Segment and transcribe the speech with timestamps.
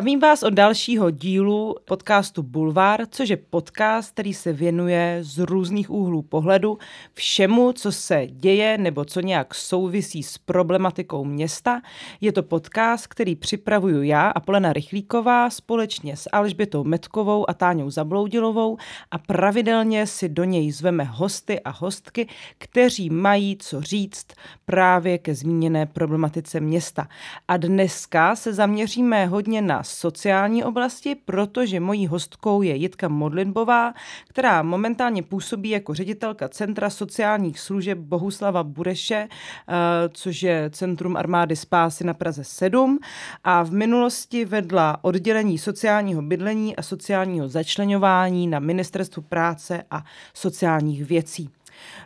[0.00, 5.90] Zdravím vás od dalšího dílu podcastu Bulvár, což je podcast, který se věnuje z různých
[5.90, 6.78] úhlů pohledu
[7.12, 11.80] všemu, co se děje nebo co nějak souvisí s problematikou města.
[12.20, 17.90] Je to podcast, který připravuju já a Polena Rychlíková společně s Alžbětou Metkovou a Táňou
[17.90, 18.76] Zabloudilovou
[19.10, 24.26] a pravidelně si do něj zveme hosty a hostky, kteří mají co říct
[24.64, 27.08] právě ke zmíněné problematice města.
[27.48, 33.94] A dneska se zaměříme hodně na sociální oblasti, protože mojí hostkou je Jitka Modlinbová,
[34.28, 39.74] která momentálně působí jako ředitelka Centra sociálních služeb Bohuslava Bureše, eh,
[40.12, 42.98] což je Centrum armády spásy na Praze 7
[43.44, 50.04] a v minulosti vedla oddělení sociálního bydlení a sociálního začlenování na Ministerstvu práce a
[50.34, 51.50] sociálních věcí.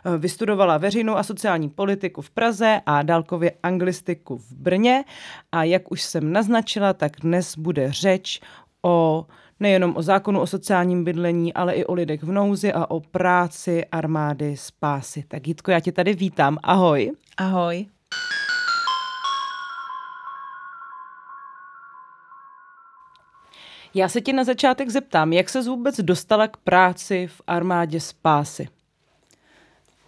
[0.05, 5.03] Eh, vystudovala veřejnou a sociální politiku v Praze a dálkově anglistiku v Brně
[5.51, 8.41] a jak už jsem naznačila, tak dnes bude řeč
[8.81, 9.25] o
[9.59, 13.85] nejenom o zákonu o sociálním bydlení, ale i o lidech v nouzi a o práci
[13.85, 15.23] armády spásy.
[15.27, 16.57] Tak Jitko, já tě tady vítám.
[16.63, 17.11] Ahoj.
[17.37, 17.85] Ahoj.
[23.93, 28.67] Já se tě na začátek zeptám, jak se vůbec dostala k práci v armádě spásy?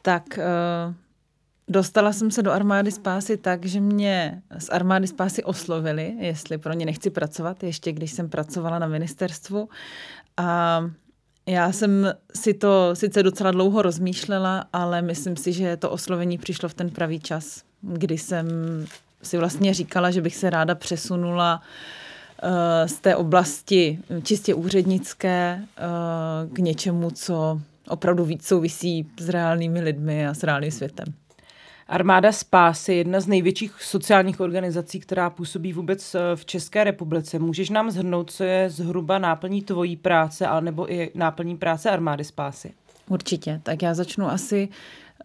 [0.08, 0.94] Tak uh,
[1.67, 6.73] dostala jsem se do armády spásy tak, že mě z armády spásy oslovili, jestli pro
[6.73, 9.69] ně nechci pracovat, ještě když jsem pracovala na ministerstvu.
[10.38, 10.81] A
[11.45, 16.69] já jsem si to sice docela dlouho rozmýšlela, ale myslím si, že to oslovení přišlo
[16.69, 18.47] v ten pravý čas, kdy jsem
[19.23, 21.62] si vlastně říkala, že bych se ráda přesunula
[22.44, 22.50] uh,
[22.85, 30.28] z té oblasti čistě úřednické uh, k něčemu, co opravdu víc souvisí s reálnými lidmi
[30.28, 31.06] a s reálným světem.
[31.88, 37.40] Armáda Spásy je jedna z největších sociálních organizací, která působí vůbec eh, v České republice.
[37.40, 42.74] Můžeš nám zhrnout, co je zhruba náplní tvojí práce, nebo i náplní práce Armády Spásy?
[43.09, 43.59] Určitě.
[43.64, 44.70] Tak já začnu asi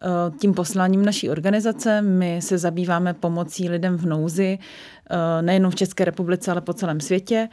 [0.01, 0.07] eh,
[0.39, 2.01] tím posláním naší organizace.
[2.01, 4.59] My se zabýváme pomocí lidem v nouzi,
[5.09, 7.49] eh, nejenom v České republice, ale po celém světě.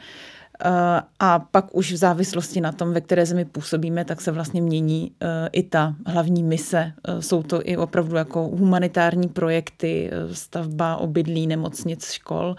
[0.65, 4.61] Eh, a pak už v závislosti na tom, ve které zemi působíme, tak se vlastně
[4.61, 6.93] mění eh, i ta hlavní mise.
[7.07, 12.55] Eh, jsou to i opravdu jako humanitární projekty, stavba obydlí, nemocnic, škol,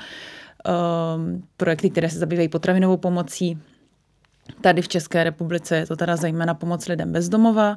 [1.56, 3.58] projekty, které se zabývají potravinovou pomocí,
[4.60, 7.76] Tady v České republice je to teda zejména pomoc lidem bezdomova,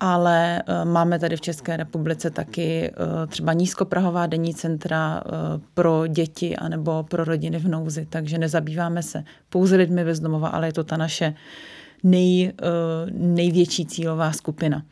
[0.00, 5.30] ale eh, máme tady v České republice taky eh, třeba nízkoprahová denní centra eh,
[5.74, 10.72] pro děti anebo pro rodiny v nouzi, takže nezabýváme se pouze lidmi bezdomova, ale je
[10.72, 11.34] to ta naše
[12.02, 12.52] nej,
[13.12, 14.82] největší cílová skupina.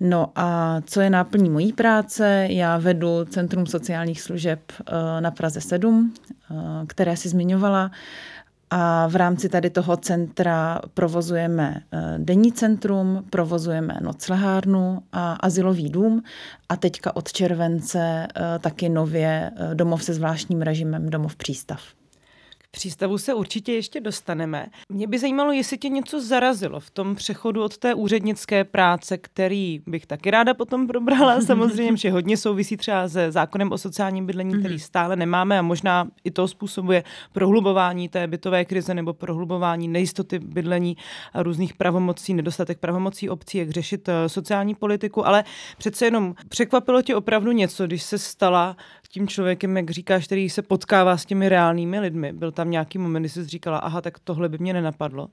[0.00, 2.46] No a co je náplní mojí práce?
[2.50, 4.60] Já vedu Centrum sociálních služeb
[5.20, 6.14] na Praze 7,
[6.86, 7.90] které si zmiňovala.
[8.70, 16.22] A v rámci tady toho centra provozujeme eh, denní centrum, provozujeme noclehárnu a asilový dům.
[16.68, 21.80] A teďka od července eh, taky nově eh, domov se zvláštním režimem, domov přístav
[22.70, 24.66] přístavu se určitě ještě dostaneme.
[24.88, 29.82] Mě by zajímalo, jestli tě něco zarazilo v tom přechodu od té úřednické práce, který
[29.86, 34.58] bych taky ráda potom probrala, samozřejmě, že hodně souvisí třeba se zákonem o sociálním bydlení,
[34.58, 34.80] který mhm.
[34.80, 40.96] stále nemáme a možná i to způsobuje prohlubování té bytové krize nebo prohlubování nejistoty bydlení
[41.32, 45.44] a různých pravomocí, nedostatek pravomocí obcí, jak řešit eh, sociální politiku, ale
[45.78, 48.76] přece jenom překvapilo tě opravdu něco, když se stala
[49.12, 52.32] tím člověkem, jak říkáš, který se potkává s těmi reálnými lidmi.
[52.32, 55.28] Byl tam nějaký moment, kdy jsi říkala, aha, tak tohle by mě nenapadlo?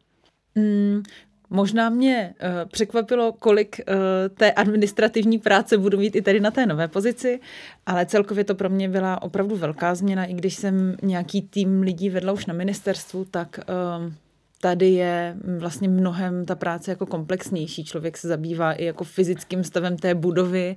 [0.56, 1.04] Mm,
[1.50, 3.96] Možná mě uh, překvapilo, kolik uh,
[4.38, 7.40] té administrativní práce budu mít i tady na té nové pozici,
[7.86, 12.10] ale celkově to pro mě byla opravdu velká změna, i když jsem nějaký tým lidí
[12.10, 13.60] vedla už na ministerstvu, tak
[14.00, 14.14] uh,
[14.62, 17.86] tady je vlastně mnohem ta práce jako komplexnější.
[17.86, 20.76] Člověk se zabývá i jako fyzickým stavem té budovy,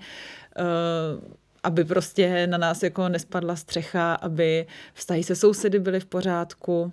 [1.63, 6.93] aby prostě na nás jako nespadla střecha, aby vztahy se sousedy byly v pořádku.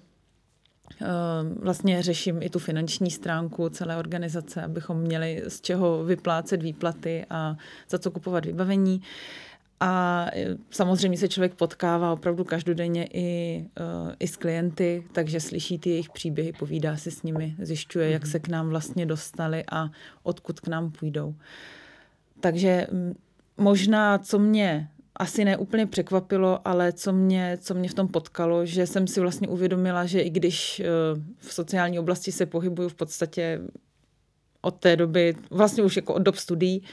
[1.02, 7.26] Ehm, vlastně řeším i tu finanční stránku celé organizace, abychom měli z čeho vyplácet výplaty
[7.30, 7.56] a
[7.90, 9.02] za co kupovat vybavení.
[9.80, 15.80] A e, samozřejmě se člověk potkává opravdu každodenně i, uh, i s klienty, takže slyší
[15.80, 18.32] ty jejich příběhy, povídá si s nimi, zjišťuje, jak mhm.
[18.32, 19.90] se k nám vlastně dostali a
[20.24, 21.36] odkud k nám půjdou.
[22.40, 22.88] Takže
[23.58, 28.88] možná, co mě asi neúplně překvapilo, ale co mě, co mě v tom potkalo, že
[28.88, 30.86] jsem si vlastně uvědomila, že i když eh,
[31.38, 33.62] v sociální oblasti se pohybuju v podstatě
[34.62, 36.84] od té doby, vlastně už jako od dob studií,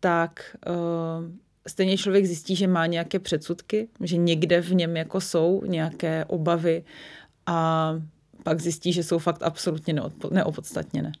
[0.00, 0.74] tak uh,
[1.68, 6.84] stejně člověk zjistí, že má nějaké předsudky, že někde v něm jako jsou nějaké obavy
[7.46, 7.90] a
[8.42, 9.94] pak zjistí, že jsou fakt absolutně
[10.30, 11.12] neopodstatněné.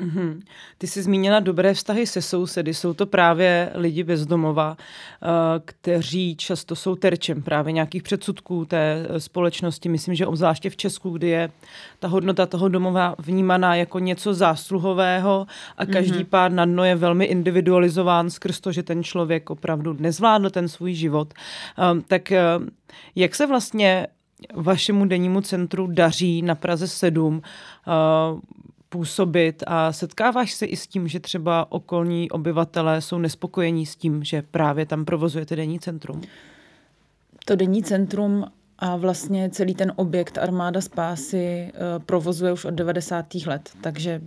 [0.00, 0.40] Mm-hmm.
[0.78, 2.74] Ty jsi zmínila dobré vztahy se sousedy.
[2.74, 5.28] Jsou to právě lidi bezdomova, uh,
[5.64, 9.88] kteří často jsou terčem právě nějakých předsudků té eh, společnosti.
[9.88, 11.50] Myslím, že obzvláště v Česku, kdy je
[11.98, 16.24] ta hodnota toho domova vnímaná jako něco zásluhového a každý mm-hmm.
[16.24, 20.94] pád na dno je velmi individualizován skrz to, že ten člověk opravdu nezvládl ten svůj
[20.94, 21.34] život.
[21.92, 22.66] Um, tak uh,
[23.14, 24.06] jak se vlastně
[24.54, 28.40] vašemu dennímu centru daří na Praze 7 uh,
[28.90, 34.24] působit a setkáváš se i s tím, že třeba okolní obyvatelé jsou nespokojení s tím,
[34.24, 36.20] že právě tam provozujete denní centrum?
[37.44, 38.46] To denní centrum
[38.78, 41.72] a vlastně celý ten objekt Armáda spásy eh,
[42.06, 43.34] provozuje už od 90.
[43.46, 44.20] let, takže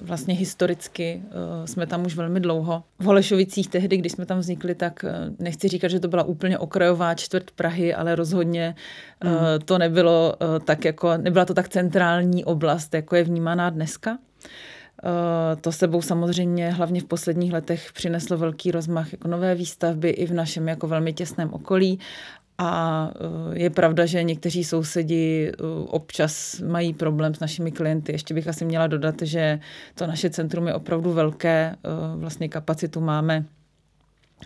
[0.00, 2.82] vlastně historicky uh, jsme tam už velmi dlouho.
[2.98, 6.58] V Holešovicích tehdy, když jsme tam vznikli, tak uh, nechci říkat, že to byla úplně
[6.58, 8.74] okrajová čtvrt Prahy, ale rozhodně
[9.24, 9.30] mm.
[9.64, 10.34] to nebylo
[10.64, 14.18] tak jako, nebyla to tak centrální oblast, jako je vnímaná dneska.
[15.60, 20.32] To sebou samozřejmě hlavně v posledních letech přineslo velký rozmach jako nové výstavby i v
[20.32, 21.98] našem jako velmi těsném okolí
[22.58, 28.12] a eh, je pravda, že někteří sousedi eh, občas mají problém s našimi klienty.
[28.12, 29.60] Ještě bych asi měla dodat, že
[29.94, 31.76] to naše centrum je opravdu velké.
[31.84, 33.44] Eh, vlastně kapacitu máme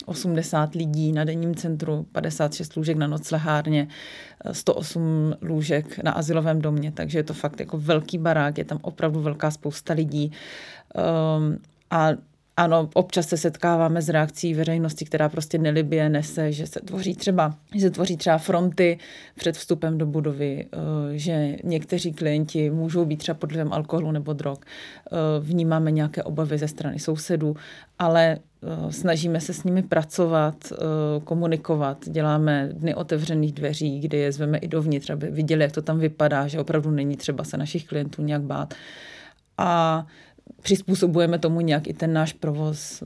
[0.06, 3.88] 80 lidí na denním centru, 56 lůžek na noclehárně,
[4.52, 9.20] 108 lůžek na asilovém domě, takže je to fakt jako velký barák, je tam opravdu
[9.20, 10.32] velká spousta lidí.
[11.38, 11.58] Um,
[11.90, 12.08] a
[12.56, 17.54] ano, občas se setkáváme s reakcí veřejnosti, která prostě nelibě nese, že se tvoří třeba,
[17.74, 18.98] že se tvoří třeba fronty
[19.38, 20.78] před vstupem do budovy, eh,
[21.18, 24.58] že někteří klienti můžou být třeba pod vlivem alkoholu nebo drog.
[24.60, 27.56] Eh, vnímáme nějaké obavy ze strany sousedů,
[27.98, 30.72] ale eh, snažíme se s nimi pracovat,
[31.24, 32.08] komunikovat.
[32.08, 36.46] Děláme dny otevřených dveří, kde je zveme i dovnitř, aby viděli, jak to tam vypadá,
[36.46, 38.74] že opravdu není třeba se našich klientů nějak bát.
[39.58, 40.06] A
[40.62, 43.02] přizpůsobujeme tomu nějak i ten náš provoz.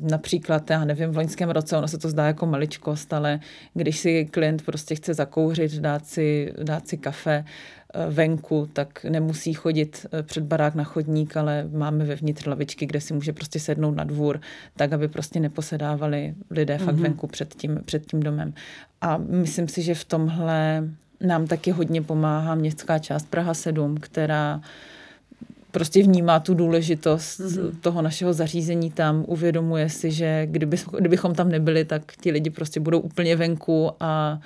[0.00, 3.40] Například, já nevím, v loňském roce, ono se to zdá jako maličkost, ale
[3.74, 7.44] když si klient prostě chce zakouřit, dát si, dát si kafe
[7.94, 13.00] eh, venku, tak nemusí chodit eh, před barák na chodník, ale máme vevnitř lavičky, kde
[13.00, 14.40] si může prostě sednout na dvůr,
[14.76, 16.84] tak, aby prostě neposedávali lidé mm-hmm.
[16.84, 17.02] fakt mhm.
[17.02, 18.54] venku před tím, před tím domem.
[19.00, 20.88] A myslím si, že v tomhle
[21.20, 24.60] nám taky hodně pomáhá městská část Praha 7, která
[25.74, 27.70] prostě vnímá tu důležitost mm-hmm.
[27.80, 32.80] toho našeho zařízení tam, uvědomuje si, že kdyby, kdybychom tam nebyli, tak ti lidi prostě
[32.80, 34.40] budou úplně venku a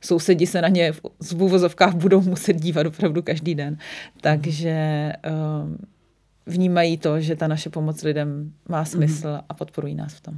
[0.00, 0.92] sousedi se na ně
[1.22, 3.76] v úvozovkách budou muset dívat opravdu každý den.
[4.20, 5.76] Takže uh,
[6.46, 9.44] vnímají to, že ta naše pomoc lidem má smysl mm-hmm.
[9.48, 10.34] a podporují nás v tom.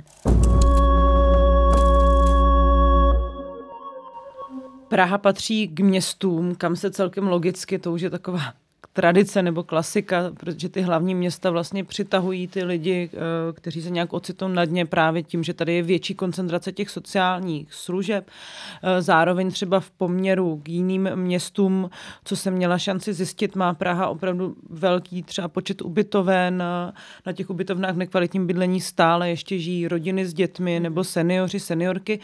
[4.89, 8.64] Praha patří k městům, kam se celkem logicky, to už je taková
[8.95, 13.19] tradice nebo klasika, protože ty hlavní města vlastně přitahují ty lidi, eh,
[13.53, 17.75] kteří se nějak ocitou na dně právě tím, že tady je větší koncentrace těch sociálních
[17.75, 18.31] služeb.
[18.83, 21.91] Eh, zároveň třeba v poměru k jiným městům,
[22.25, 26.63] co jsem měla šanci zjistit, má Praha opravdu velký třeba počet ubytoven.
[27.27, 32.21] Na těch ubytovnách v nekvalitním bydlení stále ještě žijí rodiny s dětmi nebo seniori, seniorky.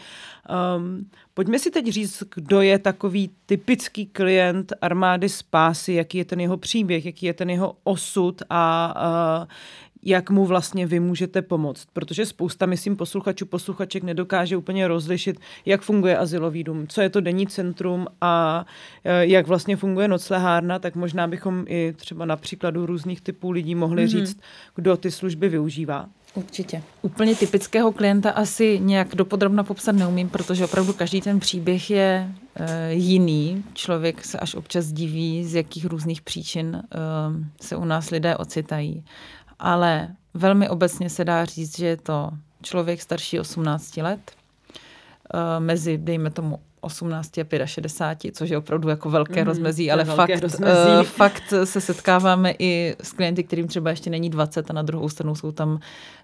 [1.33, 6.57] Pojďme si teď říct, kdo je takový typický klient armády spásy, jaký je ten jeho
[6.57, 8.93] příběh, jaký je ten jeho osud a
[9.41, 9.47] uh,
[10.03, 11.87] jak mu vlastně vy můžete pomoct.
[11.93, 17.21] Protože spousta, myslím, posluchačů, posluchaček nedokáže úplně rozlišit, jak funguje asilový dům, co je to
[17.21, 18.65] denní centrum a
[19.19, 24.05] jak vlastně funguje noclehárna, tak možná bychom i třeba na příkladu různých typů lidí mohli
[24.05, 24.25] mm-hmm.
[24.25, 24.39] říct,
[24.75, 26.09] kdo ty služby využívá.
[26.33, 26.83] Určitě.
[27.01, 32.93] Úplně typického klienta asi nějak dopodrobna popsat neumím, protože opravdu každý ten příběh je e,
[32.93, 33.63] jiný.
[33.73, 36.97] Člověk se až občas diví, z jakých různých příčin e,
[37.61, 39.05] se u nás lidé ocitají.
[39.59, 44.31] Ale velmi obecně se dá říct, že je to člověk starší 18 let,
[45.33, 50.03] e, mezi, dejme tomu, 18 a 65, což je opravdu jako velké mm, rozmezí, ale
[50.03, 50.89] velké fakt, rozmezí.
[50.99, 55.09] Uh, fakt se setkáváme i s klienty, kterým třeba ještě není 20 a na druhou
[55.09, 55.79] stranu jsou tam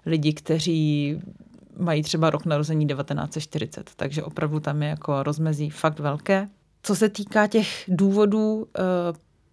[0.06, 1.18] lidi, kteří
[1.78, 6.48] mají třeba rok narození 1940, takže opravdu tam je jako rozmezí fakt velké.
[6.82, 8.64] Co se týká těch důvodů, uh,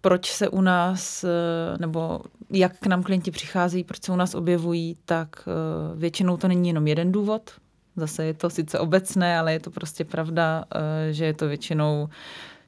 [0.00, 2.20] proč se u nás, uh, nebo
[2.50, 5.48] jak k nám klienti přichází, proč se u nás objevují, tak
[5.94, 7.50] většinou to není jenom jeden důvod,
[7.96, 12.08] Zase je to sice obecné, ale je to prostě pravda, eh, že je to většinou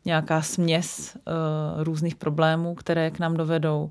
[0.04, 3.90] nějaká směs eh, různých problémů, které k nám dovedou.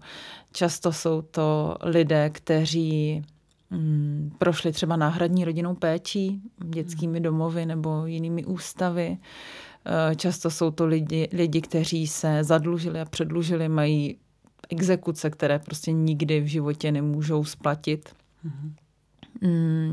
[0.52, 3.24] Často jsou to lidé, kteří
[3.70, 9.18] mm, prošli třeba náhradní rodinnou péčí, dětskými domovy nebo jinými ústavy.
[10.16, 14.18] Často jsou to lidi, lidi, kteří se zadlužili a předlužili, mají
[14.70, 18.10] exekuce, které prostě nikdy v životě nemůžou splatit.
[18.46, 18.87] Mm-hmm.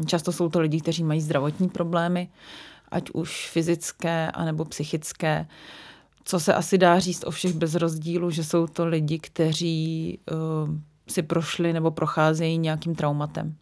[0.06, 2.28] Často jsou to lidi, kteří mají zdravotní problémy,
[2.88, 5.46] ať už fyzické, anebo psychické.
[6.24, 10.74] Co se asi dá říct o všech bez rozdílu, že jsou to lidi, kteří uh,
[11.08, 13.54] si prošli nebo procházejí nějakým traumatem.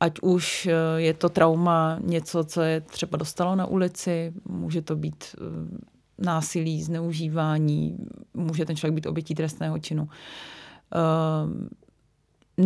[0.00, 4.96] Ať už uh, je to trauma něco, co je třeba dostalo na ulici, může to
[4.96, 5.78] být uh,
[6.18, 7.96] násilí, zneužívání,
[8.34, 10.08] může ten člověk být obětí trestného činu.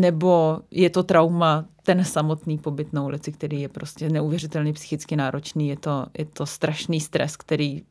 [0.00, 5.69] Nebo je to trauma ten samotný pobyt na ulici, který je prostě neuvěřitelně psychicky náročný.
[5.69, 7.83] Je to, je to strašný stres, který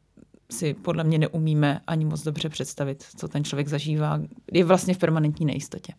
[0.52, 4.20] si podle mě neumíme ani moc dobře představit, co ten člověk zažívá.
[4.52, 5.94] Je vlastně v permanentní nejistotě.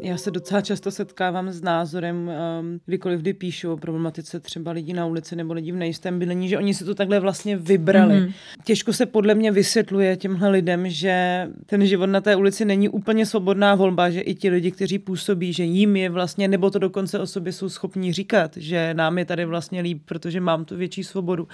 [0.00, 4.92] Já se docela často setkávám s názorem, um, kdykoliv kdy píšu o problematice třeba lidí
[4.92, 8.14] na ulici nebo lidí v nejistém bydlení, že oni si to takhle vlastně vybrali.
[8.14, 8.32] Mm-hmm.
[8.64, 13.26] Těžko se podle mě vysvětluje těmhle lidem, že ten život na té ulici není úplně
[13.26, 17.18] svobodná volba, že i ti lidi, kteří působí, že jim je vlastně, nebo to dokonce
[17.18, 21.04] o sobě jsou schopní říkat, že nám je tady vlastně líp, protože mám tu větší
[21.04, 21.48] svobodu, uh,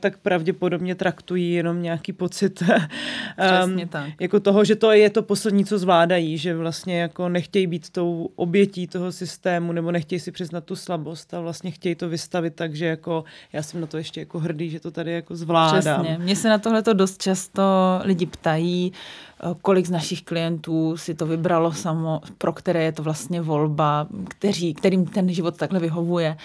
[0.00, 2.62] tak pravděpodobně traktují jenom nějaký pocit
[3.64, 4.10] um, tak.
[4.20, 7.90] jako toho, že to je to poslední, co zvládají, že vlastně jako nech nechtějí být
[7.90, 12.54] tou obětí toho systému nebo nechtějí si přiznat tu slabost a vlastně chtějí to vystavit
[12.54, 16.02] tak, že jako já jsem na to ještě jako hrdý, že to tady jako zvládám.
[16.02, 16.18] Přesně.
[16.18, 17.62] Mně se na tohle to dost často
[18.02, 23.02] lidi ptají, eh, kolik z našich klientů si to vybralo samo, pro které je to
[23.02, 26.36] vlastně volba, kteří, kterým ten život takhle vyhovuje.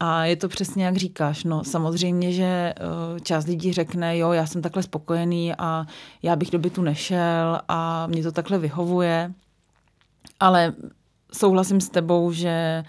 [0.00, 1.44] A je to přesně jak říkáš.
[1.44, 5.86] No, samozřejmě, že eh, část lidí řekne, jo, já jsem takhle spokojený a
[6.22, 9.32] já bych do bytu nešel a mě to takhle vyhovuje.
[10.40, 10.72] Ale
[11.32, 12.82] souhlasím s tebou, že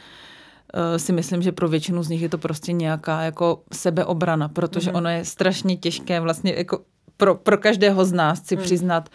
[0.74, 4.92] uh, si myslím, že pro většinu z nich je to prostě nějaká jako sebeobrana, protože
[4.92, 4.98] mm-hmm.
[4.98, 6.80] ono je strašně těžké vlastně jako
[7.18, 8.64] pro, pro každého z nás si mm.
[8.64, 9.10] přiznat,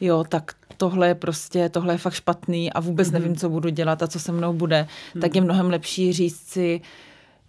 [0.00, 3.12] jo, tak tohle je prostě, tohle je fakt špatný a vůbec mm-hmm.
[3.12, 5.20] nevím, co budu dělat a co se mnou bude, mm.
[5.20, 6.80] tak je mnohem lepší říct si,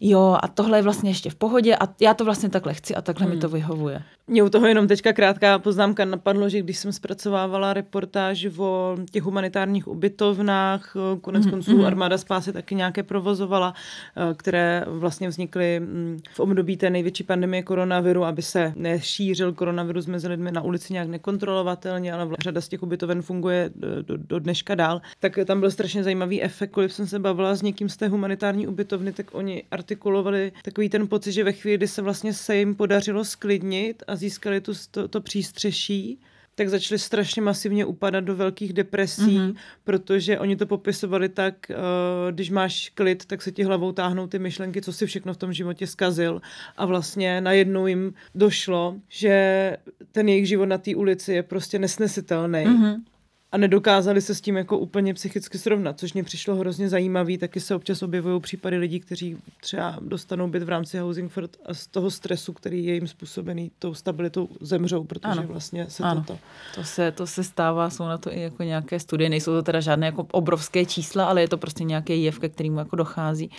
[0.01, 3.01] jo, a tohle je vlastně ještě v pohodě a já to vlastně takhle chci a
[3.01, 3.35] takhle hmm.
[3.35, 4.03] mi to vyhovuje.
[4.31, 9.23] Mě u toho jenom teďka krátká poznámka napadlo, že když jsem zpracovávala reportáž o těch
[9.23, 11.49] humanitárních ubytovnách, konec mm-hmm.
[11.49, 17.23] konců armáda spásy taky nějaké provozovala, eh, které vlastně vznikly mm, v období té největší
[17.23, 22.67] pandemie koronaviru, aby se nešířil koronavirus mezi lidmi na ulici nějak nekontrolovatelně, ale řada z
[22.67, 25.01] těch ubytoven funguje eh, do, do dneška dál.
[25.19, 28.67] Tak tam byl strašně zajímavý efekt, když jsem se bavila s někým z té humanitární
[28.67, 32.75] ubytovny, tak oni artikulovali takový ten pocit, že ve chvíli, kdy se vlastně se jim
[32.75, 36.19] podařilo sklidnit a získali tu, to, to přístřeší,
[36.55, 39.55] tak začali strašně masivně upadat do velkých depresí, mm-hmm.
[39.83, 44.39] protože oni to popisovali tak, uh, když máš klid, tak se ti hlavou táhnou ty
[44.39, 46.41] myšlenky, co si všechno v tom životě zkazil
[46.77, 49.77] a vlastně najednou jim došlo, že
[50.11, 52.65] ten jejich život na té ulici je prostě nesnesitelný.
[52.65, 53.10] Mm-hmm
[53.51, 57.37] a nedokázali se s tím jako úplně psychicky srovnat, což mě přišlo hrozně zajímavý.
[57.37, 61.73] Taky se občas objevují případy lidí, kteří třeba dostanou byt v rámci Housing First a
[61.73, 65.43] z toho stresu, který je jim způsobený tou stabilitou, zemřou, protože ano.
[65.47, 66.23] vlastně se ano.
[66.27, 66.39] toto...
[66.75, 69.79] To se, to se stává, jsou na to i jako nějaké studie, nejsou to teda
[69.79, 73.49] žádné jako obrovské čísla, ale je to prostě nějaký jev, ke kterému jako dochází.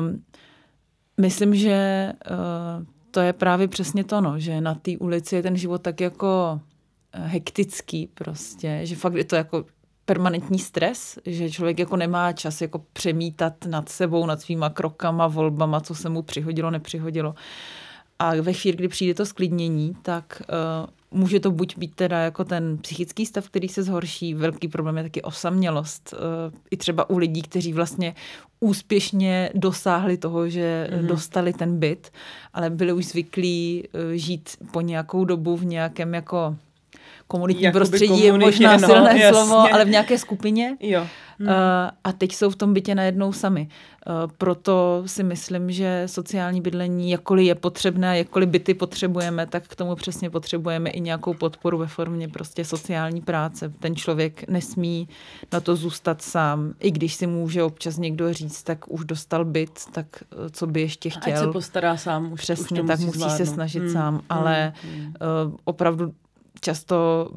[0.00, 0.24] Um,
[1.20, 5.56] myslím, že uh, to je právě přesně to, no, že na té ulici je ten
[5.56, 6.60] život tak jako
[7.24, 9.64] hektický prostě, že fakt je to jako
[10.04, 15.80] permanentní stres, že člověk jako nemá čas jako přemítat nad sebou, nad svýma krokama, volbama,
[15.80, 17.34] co se mu přihodilo, nepřihodilo.
[18.18, 20.42] A ve chvíli, kdy přijde to sklidnění, tak
[21.12, 24.96] uh, může to buď být teda jako ten psychický stav, který se zhorší, velký problém
[24.96, 26.14] je taky osamělost.
[26.14, 28.14] Uh, I třeba u lidí, kteří vlastně
[28.60, 31.06] úspěšně dosáhli toho, že mm-hmm.
[31.06, 32.12] dostali ten byt,
[32.52, 36.56] ale byli už zvyklí uh, žít po nějakou dobu v nějakém jako
[37.28, 39.28] komunitní Jakoby prostředí je možná no, silné jasně.
[39.28, 40.76] slovo, ale v nějaké skupině.
[40.80, 41.06] Jo.
[41.38, 41.48] Hmm.
[42.04, 43.68] A teď jsou v tom bytě najednou sami.
[44.08, 49.76] Uh, proto si myslím, že sociální bydlení, jakkoliv je potřebné, jakkoliv byty potřebujeme, tak k
[49.76, 53.72] tomu přesně potřebujeme i nějakou podporu ve formě prostě sociální práce.
[53.80, 55.08] Ten člověk nesmí
[55.52, 59.80] na to zůstat sám, i když si může občas někdo říct, tak už dostal byt,
[59.92, 60.06] tak
[60.38, 61.32] uh, co by ještě chtěl.
[61.32, 62.32] Ať se postará sám.
[62.32, 63.36] Už, přesně, už tak musí zvládnout.
[63.36, 63.92] se snažit hmm.
[63.92, 65.14] sám, ale hmm.
[65.64, 66.12] Opravdu
[66.60, 67.30] často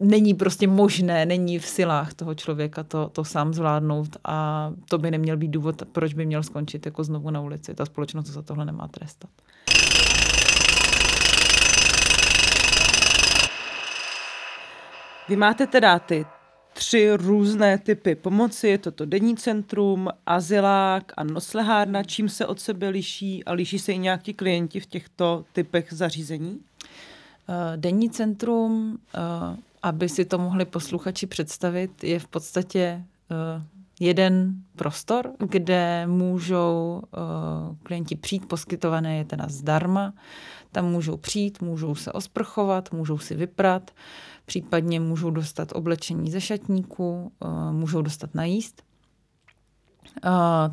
[0.00, 5.10] není prostě možné, není v silách toho člověka to, to sám zvládnout a to by
[5.10, 7.74] neměl být důvod, proč by měl skončit jako znovu na ulici.
[7.74, 9.30] Ta společnost za tohle nemá trestat.
[15.28, 16.26] Vy máte teda ty
[16.72, 18.68] tři různé typy pomoci.
[18.68, 22.02] Je to to denní centrum, azylák a noslehárna.
[22.02, 26.60] Čím se od sebe liší a liší se i nějaký klienti v těchto typech zařízení?
[27.48, 33.62] Eh, denní centrum, eh, aby si to mohli posluchači představit, je v podstatě eh,
[34.00, 37.02] jeden prostor, kde můžou
[37.82, 40.12] klienti přijít, poskytované je teda zdarma.
[40.72, 43.90] Tam můžou přijít, můžou se osprchovat, můžou si vyprat,
[44.46, 47.32] případně můžou dostat oblečení ze šatníku,
[47.70, 48.82] můžou dostat najíst.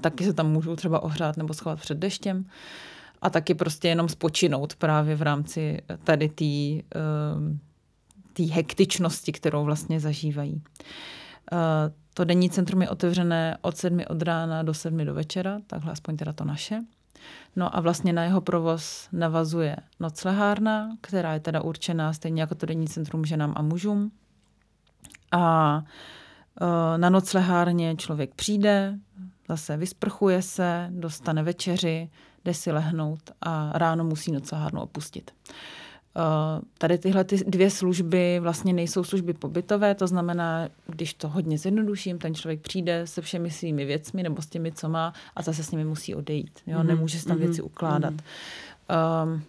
[0.01, 2.45] Taky se tam můžou třeba ohřát nebo schovat před deštěm
[3.23, 7.59] a taky prostě jenom spočinout právě v rámci tady té ehm,
[8.51, 10.61] hektičnosti, kterou vlastně zažívají.
[11.51, 11.57] Eh,
[12.13, 16.17] to denní centrum je otevřené od sedmi od rána do sedmi do večera, takhle aspoň
[16.17, 16.79] teda to naše.
[17.55, 22.65] No a vlastně na jeho provoz navazuje noclehárna, která je teda určená stejně jako to
[22.65, 24.11] denní centrum ženám a mužům.
[25.31, 25.83] A
[26.61, 28.99] eh, na noclehárně člověk přijde,
[29.49, 32.09] zase vysprchuje se, dostane večeři,
[32.45, 35.31] jde si lehnout a ráno musí noclehárnu opustit.
[36.15, 41.57] Uh, tady tyhle ty dvě služby vlastně nejsou služby pobytové, to znamená, když to hodně
[41.57, 45.63] zjednoduším, ten člověk přijde se všemi svými věcmi nebo s těmi, co má a zase
[45.63, 46.59] s nimi musí odejít.
[46.67, 46.79] Jo?
[46.79, 46.85] Mm-hmm.
[46.85, 47.39] Nemůže se tam mm-hmm.
[47.39, 48.13] věci ukládat.
[48.13, 49.23] Mm-hmm.
[49.23, 49.43] Um,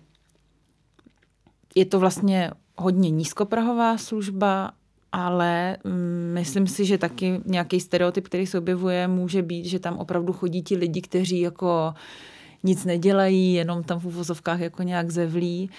[1.74, 4.72] je to vlastně hodně nízkoprahová služba,
[5.12, 5.92] ale um,
[6.32, 10.62] myslím si, že taky nějaký stereotyp, který se objevuje, může být, že tam opravdu chodí
[10.62, 12.00] ti lidi, kteří jako uh,
[12.64, 15.70] nic nedělají, jenom tam v uvozovkách jako nějak zevlí.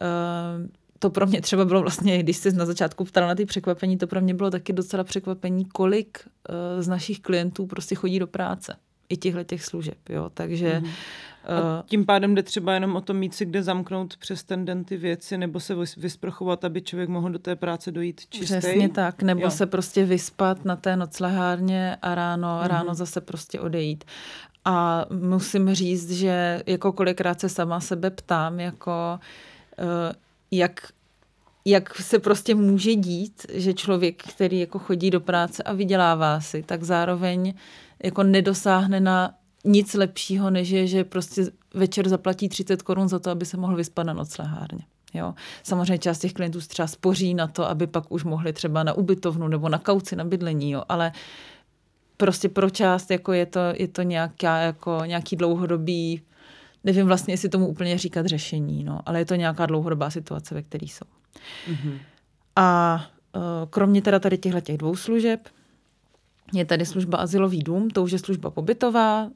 [0.00, 0.66] Uh,
[0.98, 4.06] to pro mě třeba bylo vlastně, když jsi na začátku ptala na ty překvapení, to
[4.06, 8.76] pro mě bylo taky docela překvapení, kolik uh, z našich klientů prostě chodí do práce
[9.08, 10.80] i těchto těch služeb, jo, takže...
[10.80, 10.90] Mm.
[11.46, 14.84] A tím pádem jde třeba jenom o to mít si kde zamknout přes ten den
[14.84, 18.44] ty věci, nebo se vysprochovat, aby člověk mohl do té práce dojít čistý.
[18.44, 19.50] Přesně tak, nebo jo.
[19.50, 22.68] se prostě vyspat na té noclehárně a ráno, mm.
[22.68, 24.04] ráno zase prostě odejít.
[24.64, 29.18] A musím říct, že jako kolikrát se sama sebe ptám, jako
[29.78, 30.14] eh,
[30.50, 30.92] jak,
[31.64, 36.62] jak se prostě může dít, že člověk, který jako chodí do práce a vydělává si,
[36.62, 37.54] tak zároveň
[38.02, 43.30] jako nedosáhne na nic lepšího, než je, že prostě večer zaplatí 30 korun za to,
[43.30, 44.84] aby se mohl vyspat na noclehárně.
[45.14, 45.34] Jo.
[45.62, 49.48] Samozřejmě část těch klientů třeba spoří na to, aby pak už mohli třeba na ubytovnu
[49.48, 50.82] nebo na kauci na bydlení, jo.
[50.88, 51.12] ale
[52.22, 56.22] prostě pro část jako je to, je to nějaká, jako nějaký dlouhodobý,
[56.84, 60.62] nevím vlastně, jestli tomu úplně říkat řešení, no, ale je to nějaká dlouhodobá situace, ve
[60.62, 61.06] které jsou.
[61.70, 61.98] Mm-hmm.
[62.56, 63.00] A
[63.36, 65.48] uh, kromě teda tady těchto těch dvou služeb,
[66.54, 69.30] je tady služba Azylový dům, to už je služba pobytová, uh,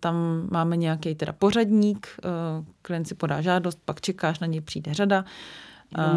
[0.00, 4.94] tam máme nějaký teda pořadník, uh, klient si podá žádost, pak čekáš, na něj přijde
[4.94, 5.24] řada.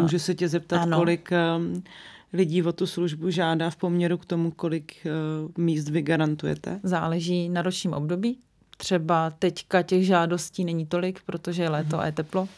[0.00, 0.96] Můžu se tě zeptat, ano.
[0.96, 1.30] kolik
[2.32, 6.80] lidí o tu službu žádá v poměru k tomu, kolik uh, míst vy garantujete?
[6.82, 8.38] Záleží na ročním období.
[8.76, 12.48] Třeba teďka těch žádostí není tolik, protože je léto a je teplo.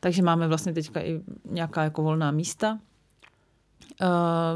[0.00, 2.78] Takže máme vlastně teďka i nějaká jako volná místa.
[4.00, 4.06] Eh,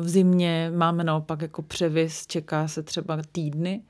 [0.00, 3.82] v zimě máme naopak jako převis, čeká se třeba týdny.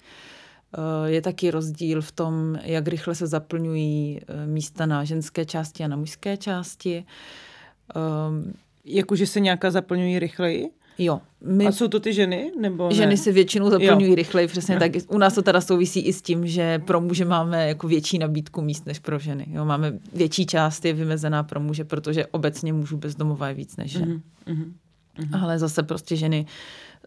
[0.74, 5.88] Eh, je taky rozdíl v tom, jak rychle se zaplňují místa na ženské části a
[5.88, 7.04] na mužské části.
[8.84, 10.70] Jakože se nějaká zaplňují rychleji?
[10.98, 11.20] Jo.
[11.44, 11.66] My...
[11.66, 12.52] A jsou to ty ženy?
[12.60, 12.94] Nebo ne?
[12.94, 14.14] Ženy se většinou zaplňují jo.
[14.14, 14.80] rychleji, přesně jo.
[14.80, 14.92] tak.
[15.08, 18.62] U nás to teda souvisí i s tím, že pro muže máme jako větší nabídku
[18.62, 19.46] míst než pro ženy.
[19.50, 23.90] Jo, máme větší část je vymezená pro muže, protože obecně mužů bezdomova je víc než
[23.90, 24.22] žen.
[24.46, 24.72] Mm-hmm.
[25.18, 25.42] Mm-hmm.
[25.42, 26.46] Ale zase prostě ženy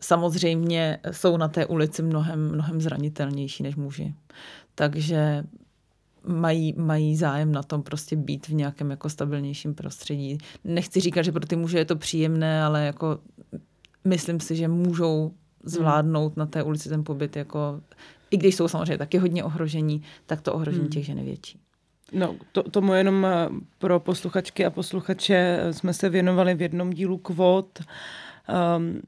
[0.01, 4.13] samozřejmě jsou na té ulici mnohem, mnohem zranitelnější než muži.
[4.75, 5.43] Takže
[6.27, 10.37] mají, mají zájem na tom prostě být v nějakém jako stabilnějším prostředí.
[10.63, 13.19] Nechci říkat, že pro ty muže je to příjemné, ale jako
[14.03, 15.31] myslím si, že můžou
[15.63, 17.81] zvládnout na té ulici ten pobyt jako,
[18.31, 20.91] i když jsou samozřejmě taky hodně ohrožení, tak to ohrožení hmm.
[20.91, 21.59] těch žen je větší.
[22.11, 27.17] No, to, tomu jenom eh, pro posluchačky a posluchače jsme se věnovali v jednom dílu
[27.17, 27.79] kvot.
[27.79, 27.85] Uh,
[28.77, 29.01] um,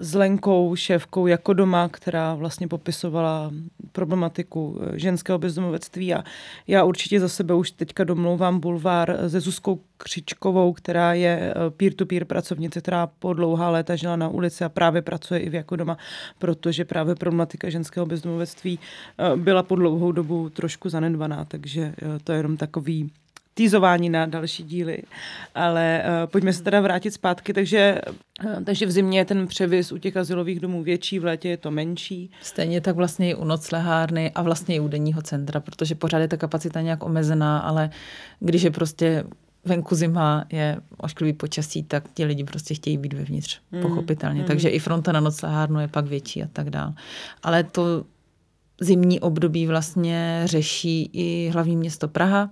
[0.00, 3.50] s Lenkou, šéfkou jako doma, která vlastně popisovala
[3.92, 6.14] problematiku eh, ženského bezdomovectví.
[6.14, 6.24] A
[6.66, 12.24] já určitě za sebe už teďka domlouvám bulvár se Zuzkou Křičkovou, která je eh, peer-to-peer
[12.24, 15.98] pracovnice, která po dlouhá léta žila na ulici a právě pracuje i v jako doma,
[16.38, 18.78] protože právě problematika ženského bezdomovectví
[19.18, 23.10] eh, byla po dlouhou dobu trošku zanedbaná, takže to je jenom takový
[23.54, 25.02] týzování na další díly.
[25.54, 27.52] Ale uh, pojďme se teda vrátit zpátky.
[27.52, 28.00] Takže,
[28.44, 31.56] uh, takže v zimě je ten převis u těch asilových domů větší, v létě je
[31.56, 32.30] to menší.
[32.42, 36.28] Stejně tak vlastně i u noclehárny a vlastně i u denního centra, protože pořád je
[36.28, 37.90] ta kapacita nějak omezená, ale
[38.40, 39.24] když je prostě
[39.64, 43.82] venku zima, je ošklivý počasí, tak ti lidi prostě chtějí být vevnitř, mm.
[43.82, 44.40] pochopitelně.
[44.40, 44.46] Mm.
[44.46, 46.92] Takže i fronta na noclehárnu je pak větší a tak dál.
[47.42, 48.04] Ale to
[48.80, 52.50] zimní období vlastně řeší i hlavní město Praha,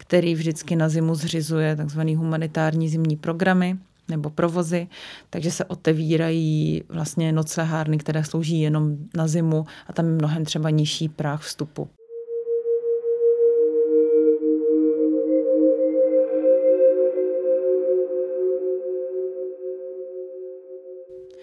[0.00, 4.88] který vždycky na zimu zřizuje takzvaný humanitární zimní programy nebo provozy,
[5.30, 10.70] takže se otevírají vlastně noclehárny, které slouží jenom na zimu a tam je mnohem třeba
[10.70, 11.88] nižší práh vstupu.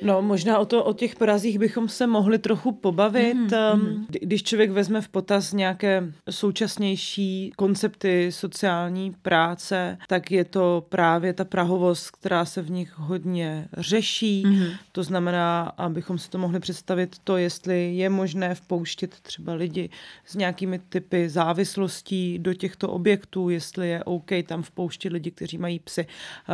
[0.01, 3.37] No, možná o, to, o těch Prazích bychom se mohli trochu pobavit.
[3.37, 4.05] Mm-hmm.
[4.09, 11.45] Když člověk vezme v potaz nějaké současnější koncepty sociální práce, tak je to právě ta
[11.45, 14.43] prahovost, která se v nich hodně řeší.
[14.45, 14.77] Mm-hmm.
[14.91, 19.89] To znamená, abychom si to mohli představit, to, jestli je možné vpouštět třeba lidi
[20.25, 25.79] s nějakými typy závislostí do těchto objektů, jestli je OK tam vpouštět lidi, kteří mají
[25.79, 26.07] psy.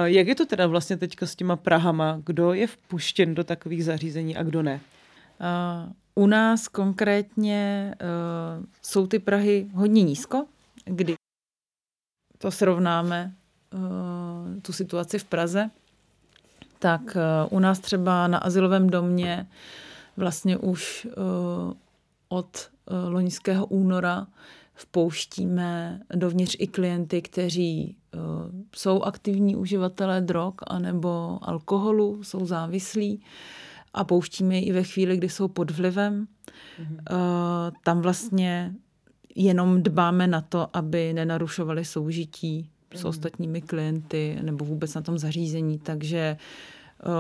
[0.03, 2.21] Jak je to teda vlastně teďka s těma Prahama?
[2.25, 4.82] Kdo je vpuštěn do takových zařízení a kdo ne?
[6.15, 10.45] U nás konkrétně uh, jsou ty Prahy hodně nízko,
[10.86, 11.15] kdy
[12.38, 13.34] to srovnáme
[13.73, 13.79] uh,
[14.62, 15.69] tu situaci v Praze,
[16.79, 19.47] tak uh, u nás třeba na asilovém domě
[20.17, 21.08] vlastně už
[22.29, 22.69] od
[23.10, 24.27] loňského února
[24.75, 28.21] vpouštíme dovnitř i klienty, kteří uh,
[28.75, 33.21] jsou aktivní uživatelé drog anebo alkoholu, jsou závislí
[33.93, 36.27] a pouštíme je i ve chvíli, kdy jsou pod vlivem.
[36.27, 36.97] Mm-hmm.
[37.12, 38.73] Uh, tam vlastně
[39.36, 42.97] jenom dbáme na to, aby nenarušovali soužití mm-hmm.
[42.97, 43.09] s mhm.
[43.09, 45.79] ostatními klienty nebo vůbec na tom zařízení.
[45.79, 46.38] Takže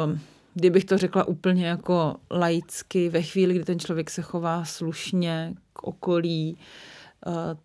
[0.05, 0.19] um,
[0.53, 5.83] kdybych to řekla úplně jako laicky, ve chvíli, kdy ten člověk se chová slušně k
[5.83, 6.92] okolí, Eh,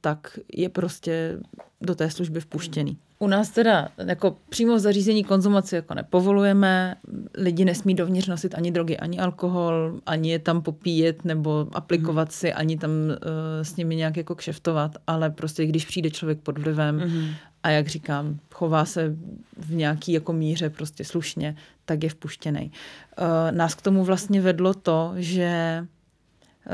[0.01, 1.39] tak je prostě
[1.81, 2.99] do té služby vpuštěný.
[3.19, 6.95] U nás teda jako přímo v zařízení konzumaci jako nepovolujeme,
[7.35, 12.53] lidi nesmí dovnitř nosit ani drogy, ani alkohol, ani je tam popíjet nebo aplikovat si,
[12.53, 13.17] ani tam uh,
[13.63, 17.35] s nimi nějak jako kšeftovat, ale prostě když přijde člověk pod vlivem mm-hmm.
[17.63, 19.17] a jak říkám, chová se
[19.57, 22.73] v nějaký jako míře prostě slušně, tak je vpuštěný.
[23.21, 25.83] Uh, nás k tomu vlastně vedlo to, že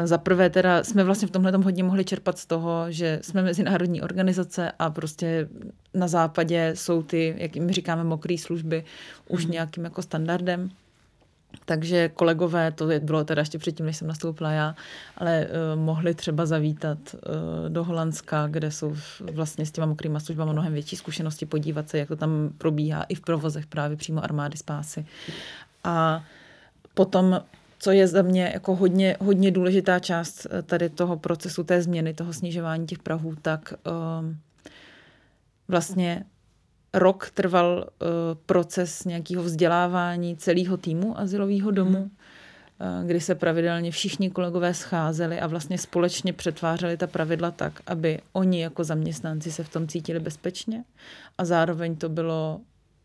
[0.04, 3.42] za prvé teda jsme vlastně v tomhle tom hodně mohli čerpat z toho, že jsme
[3.42, 5.48] mezinárodní organizace a prostě
[5.94, 8.84] na západě jsou ty, jak jim říkáme, mokré služby
[9.28, 9.50] už mm.
[9.50, 10.70] nějakým jako standardem.
[11.64, 14.74] Takže kolegové, to bylo teda ještě předtím, než jsem nastoupila já,
[15.16, 18.96] ale uh, mohli třeba zavítat uh, do Holandska, kde jsou
[19.32, 23.14] vlastně s těma mokrýma službama mnohem větší zkušenosti, podívat se, jak to tam probíhá i
[23.14, 25.06] v provozech právě přímo armády spásy.
[25.84, 26.24] A
[26.94, 27.40] potom
[27.84, 32.14] co je za mě jako hodně, hodně důležitá část eh, tady toho procesu té změny,
[32.14, 33.74] toho snižování těch prahů, tak
[34.18, 34.36] um,
[35.68, 36.24] vlastně
[36.94, 38.08] rok trval uh,
[38.46, 42.10] proces nějakého vzdělávání celého týmu asilového domu, mm.
[43.00, 48.20] uh, kdy se pravidelně všichni kolegové scházeli a vlastně společně přetvářeli ta pravidla tak, aby
[48.32, 50.84] oni jako zaměstnanci se v tom cítili bezpečně
[51.38, 52.60] a zároveň to bylo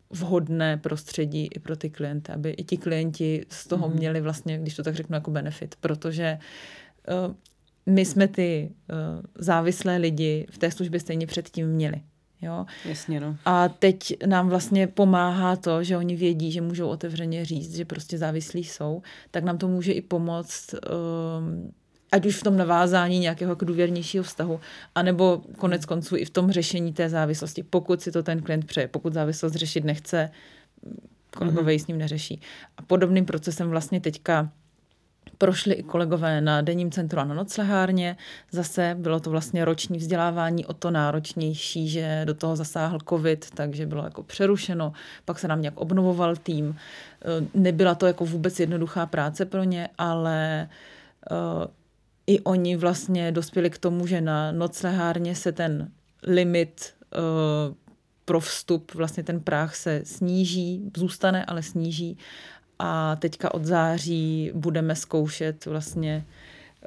[0.10, 3.96] vhodné prostředí i pro ty klienty, aby i ti klienti z toho mm-hmm.
[3.96, 6.40] měli vlastně, když to tak řeknu, jako benefit, protože
[7.28, 7.36] uh,
[7.86, 12.02] my jsme ty uh, závislé lidi v té službě stejně předtím měli.
[12.42, 12.66] Jo?
[12.86, 13.38] Jasně, no.
[13.46, 18.18] A teď nám vlastně pomáhá to, že oni vědí, že můžou otevřeně říct, že prostě
[18.18, 21.72] závislí jsou, tak nám to může i pomoct um,
[22.12, 24.60] ať už v tom navázání nějakého jako důvěrnějšího vztahu,
[24.96, 28.88] anebo konec konců i v tom řešení té závislosti, pokud si to ten klient přeje,
[28.88, 30.32] pokud závislost řešit nechce,
[31.38, 31.84] kolegové mm-hmm.
[31.84, 32.42] s ním neřeší.
[32.78, 34.50] A podobným procesem vlastně teďka
[35.38, 38.18] prošli i kolegové na denním centru a na noclehárně.
[38.52, 43.86] Zase bylo to vlastně roční vzdělávání o to náročnější, že do toho zasáhl covid, takže
[43.86, 44.94] bylo jako přerušeno,
[45.26, 46.76] pak se nám nějak obnovoval tým.
[47.54, 50.70] Nebyla to jako vůbec jednoduchá práce pro ně, ale
[51.32, 51.68] eh,
[52.30, 55.92] i oni vlastně dospěli k tomu, že na noclehárně se ten
[56.24, 57.76] limit uh,
[58.26, 62.18] pro vstup, vlastně ten práh se sníží, zůstane, ale sníží.
[62.80, 66.26] A teďka od září budeme zkoušet vlastně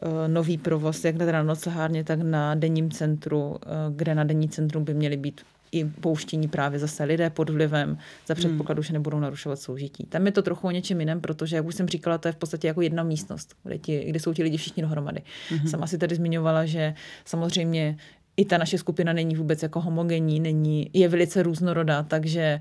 [0.03, 3.57] uh, nový provoz, jak na noclehárně, tak na denním centru, uh,
[3.97, 5.41] kde na denní centrum by měly být
[5.73, 8.87] i pouštění právě zase lidé pod vlivem za předpokladu, hmm.
[8.87, 10.07] že nebudou narušovat soužití.
[10.07, 12.37] Tam je to trochu o něčem jiném, protože, jak už jsem říkala, to je v
[12.37, 15.23] podstatě jako jedna místnost, kde, ti, kde jsou ti lidi všichni dohromady.
[15.49, 15.69] Hmm.
[15.69, 17.97] Sama si tady zmiňovala, že samozřejmě
[18.37, 22.61] i ta naše skupina není vůbec jako homogenní, není, je velice různorodá, takže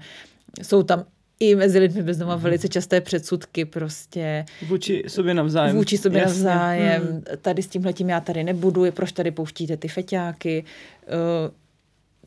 [0.62, 1.06] jsou tam
[1.40, 2.44] i mezi lidmi bez doma mhm.
[2.44, 4.46] velice časté předsudky prostě.
[4.68, 5.76] Vůči sobě navzájem.
[5.76, 6.44] Vůči sobě Jasně.
[6.44, 7.02] navzájem.
[7.02, 7.24] Hmm.
[7.42, 10.64] Tady s tímhletím já tady nebudu, je proč tady pouštíte ty feťáky.
[11.46, 11.52] Uh,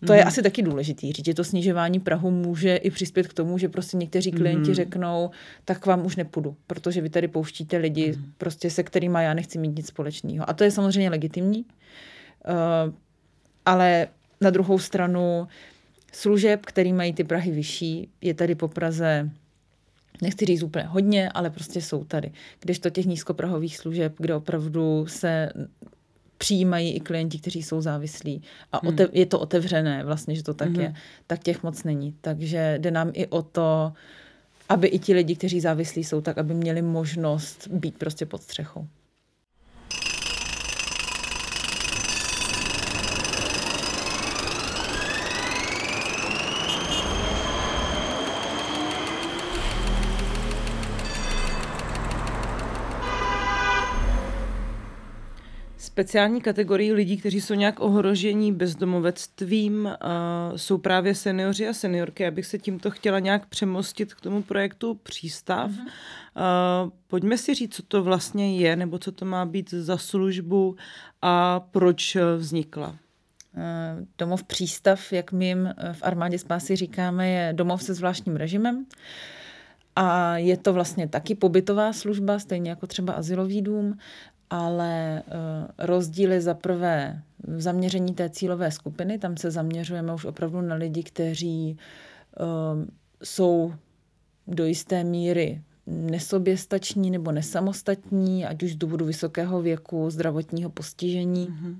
[0.06, 3.58] to je asi taky důležitý říct, že to snižování Prahu může i přispět k tomu,
[3.58, 4.74] že prostě někteří klienti mm.
[4.74, 5.30] řeknou,
[5.64, 8.24] tak k vám už nepůjdu, protože vy tady pouštíte lidi, mm.
[8.38, 10.50] prostě se kterými já nechci mít nic společného.
[10.50, 12.94] A to je samozřejmě legitimní, uh,
[13.66, 14.08] ale
[14.40, 15.48] na druhou stranu
[16.12, 19.30] služeb, který mají ty Prahy vyšší, je tady po Praze
[20.22, 22.32] nechci říct úplně hodně, ale prostě jsou tady.
[22.60, 25.48] Když to těch nízkoprahových služeb, kde opravdu se
[26.44, 28.88] přijímají i klienti, kteří jsou závislí a hmm.
[28.88, 30.80] otev, je to otevřené vlastně, že to tak hmm.
[30.80, 30.94] je,
[31.26, 32.14] tak těch moc není.
[32.20, 33.92] Takže jde nám i o to,
[34.68, 38.86] aby i ti lidi, kteří závislí jsou, tak aby měli možnost být prostě pod střechou.
[55.94, 62.22] Speciální kategorii lidí, kteří jsou nějak ohrožení bezdomovectvím, uh, jsou právě seniori a seniorky.
[62.22, 65.70] Já bych se tímto chtěla nějak přemostit k tomu projektu Přístav.
[65.70, 66.84] Mm-hmm.
[66.84, 70.76] Uh, pojďme si říct, co to vlastně je, nebo co to má být za službu
[71.22, 72.96] a proč vznikla.
[74.18, 78.86] Domov Přístav, jak my jim v armádě spásy říkáme, je domov se zvláštním režimem.
[79.96, 83.98] A je to vlastně taky pobytová služba, stejně jako třeba asilový dům
[84.50, 89.18] ale uh, rozdíl je za prvé v zaměření té cílové skupiny.
[89.18, 91.78] Tam se zaměřujeme už opravdu na lidi, kteří
[92.40, 92.84] uh,
[93.22, 93.74] jsou
[94.46, 101.76] do jisté míry nesoběstační nebo nesamostatní, ať už z důvodu vysokého věku, zdravotního postižení mm-hmm.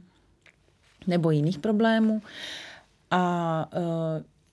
[1.07, 2.23] nebo jiných problémů.
[3.11, 3.83] A uh,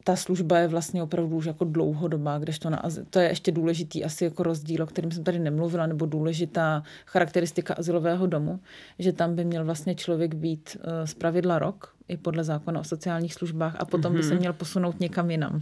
[0.04, 4.24] ta služba je vlastně opravdu už jako dlouhodobá, kdežto na, to je ještě důležitý asi
[4.24, 8.60] jako rozdíl, o kterém jsem tady nemluvila, nebo důležitá charakteristika asilového domu,
[9.00, 12.84] že tam by měl vlastně člověk být uh, z pravidla rok, i podle zákona o
[12.84, 14.18] sociálních službách, a potom mm-hmm.
[14.18, 14.40] by se mhm.
[14.40, 15.62] měl posunout někam jinam.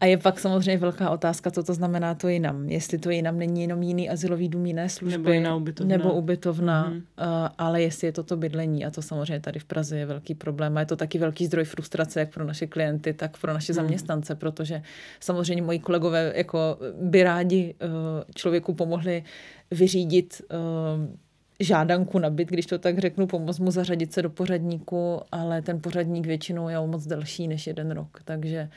[0.00, 2.68] A je pak samozřejmě velká otázka, co to znamená to jinam.
[2.68, 5.18] Jestli to jinam není jenom jiný asilový dům, jiné služby.
[5.18, 5.96] Nebo jiná ubytovna.
[5.96, 6.96] Nebo ubytovna, mm-hmm.
[6.96, 8.84] uh, ale jestli je to to bydlení.
[8.84, 10.76] A to samozřejmě tady v Praze je velký problém.
[10.76, 13.74] A je to taky velký zdroj frustrace, jak pro naše klienty, tak pro naše mm.
[13.74, 14.82] zaměstnance, protože
[15.20, 17.88] samozřejmě moji kolegové jako by rádi uh,
[18.34, 19.24] člověku pomohli
[19.70, 21.14] vyřídit uh,
[21.60, 25.80] žádanku na byt, když to tak řeknu, pomoct mu zařadit se do pořadníku, ale ten
[25.80, 28.20] pořadník většinou je o moc delší než jeden rok.
[28.24, 28.68] Takže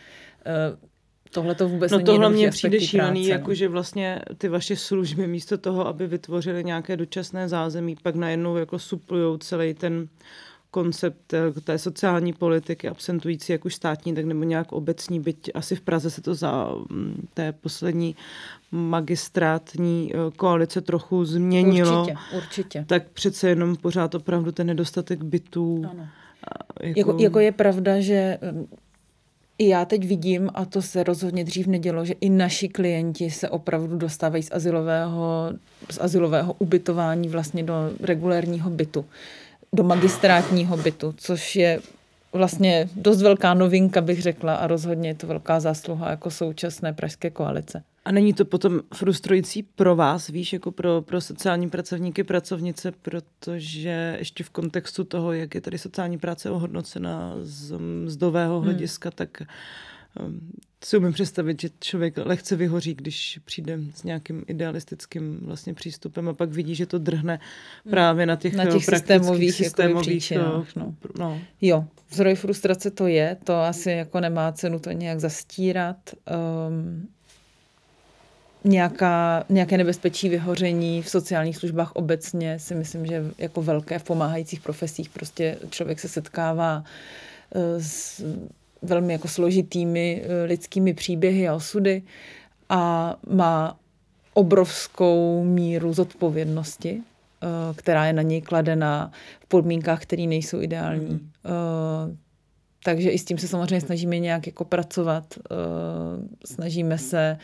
[1.32, 3.34] Tohle to vůbec no není tohle mě přijde šílený, no.
[3.34, 8.56] jako že vlastně ty vaše služby místo toho, aby vytvořily nějaké dočasné zázemí, pak najednou
[8.56, 10.08] jako suplují celý ten
[10.72, 15.76] koncept eh, té sociální politiky, absentující jak už státní, tak nebo nějak obecní, byť asi
[15.76, 18.16] v Praze se to za mm, té poslední
[18.72, 22.02] magistrátní eh, koalice trochu změnilo.
[22.02, 22.86] Určitě, určitě.
[22.88, 25.86] Tak přece jenom pořád opravdu ten nedostatek bytů.
[25.92, 26.08] Ano.
[26.82, 27.00] Jako...
[27.00, 28.38] Jako, jako je pravda, že
[29.58, 33.50] i já teď vidím, a to se rozhodně dřív nedělo, že i naši klienti se
[33.50, 35.54] opravdu dostávají z asilového,
[35.90, 39.06] z asilového ubytování vlastně do regulérního bytu,
[39.74, 41.80] do magistrátního bytu, což je
[42.34, 47.30] vlastně dost velká novinka, bych řekla, a rozhodně je to velká zásluha jako současné pražské
[47.30, 47.84] koalice.
[48.06, 54.16] A není to potom frustrující pro vás, víš, jako pro, pro sociální pracovníky, pracovnice, protože
[54.20, 58.64] ještě v kontextu toho, jak je tady sociální práce ohodnocena z mzdového hmm.
[58.64, 59.42] hlediska, tak
[60.20, 60.52] um,
[60.84, 66.34] si umím představit, že člověk lehce vyhoří, když přijde s nějakým idealistickým vlastně přístupem a
[66.34, 67.40] pak vidí, že to drhne
[67.84, 67.92] hmm.
[67.92, 70.96] právě na těch, na těch systémových, systémových no, no.
[71.20, 71.42] No.
[71.62, 75.98] Jo, zdroj frustrace to je, to asi jako nemá cenu to nějak zastírat.
[76.68, 77.08] Um,
[78.64, 84.60] nějaká, nějaké nebezpečí vyhoření v sociálních službách obecně si myslím, že jako velké v pomáhajících
[84.60, 86.84] profesích prostě člověk se setkává
[87.56, 88.24] eh, s
[88.82, 92.02] velmi jako složitými eh, lidskými příběhy a osudy
[92.70, 93.78] a má
[94.34, 101.10] obrovskou míru zodpovědnosti, eh, která je na něj kladena v podmínkách, které nejsou ideální.
[101.10, 101.30] Mm.
[102.84, 105.26] Takže i s tím se samozřejmě snažíme nějak jako pracovat.
[106.46, 107.38] Snažíme se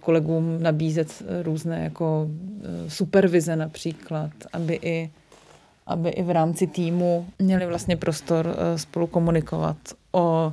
[0.00, 5.10] kolegům nabízet různé jako eh, supervize například, aby i,
[5.86, 9.76] aby i v rámci týmu měli vlastně prostor eh, spolu komunikovat
[10.12, 10.52] o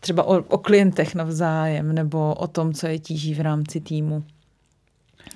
[0.00, 4.22] třeba o, o klientech navzájem nebo o tom, co je tíží v rámci týmu.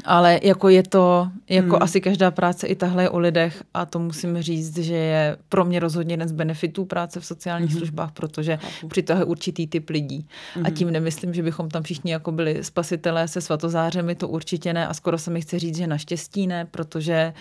[0.05, 1.83] Ale jako je to, jako hmm.
[1.83, 5.65] asi každá práce i tahle je o lidech a to musím říct, že je pro
[5.65, 7.79] mě rozhodně jeden z benefitů práce v sociálních hmm.
[7.79, 10.27] službách, protože přitahuje určitý typ lidí.
[10.55, 10.67] Hmm.
[10.67, 14.87] A tím nemyslím, že bychom tam všichni jako byli spasitelé se svatozářemi, to určitě ne
[14.87, 17.33] a skoro se mi chce říct, že naštěstí ne, protože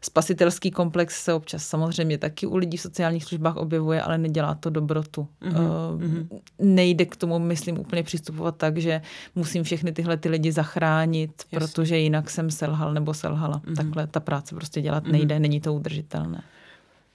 [0.00, 4.70] spasitelský komplex se občas samozřejmě taky u lidí v sociálních službách objevuje, ale nedělá to
[4.70, 5.28] dobrotu.
[5.40, 5.54] Hmm.
[5.54, 9.02] Uh, nejde k tomu, myslím, úplně přistupovat tak, že
[9.34, 11.58] musím všechny tyhle ty lidi zachránit, Jasně.
[11.58, 13.58] protože jinak jsem selhal nebo selhala.
[13.58, 13.76] Mm-hmm.
[13.76, 15.40] Takhle ta práce prostě dělat nejde, mm-hmm.
[15.40, 16.42] není to udržitelné.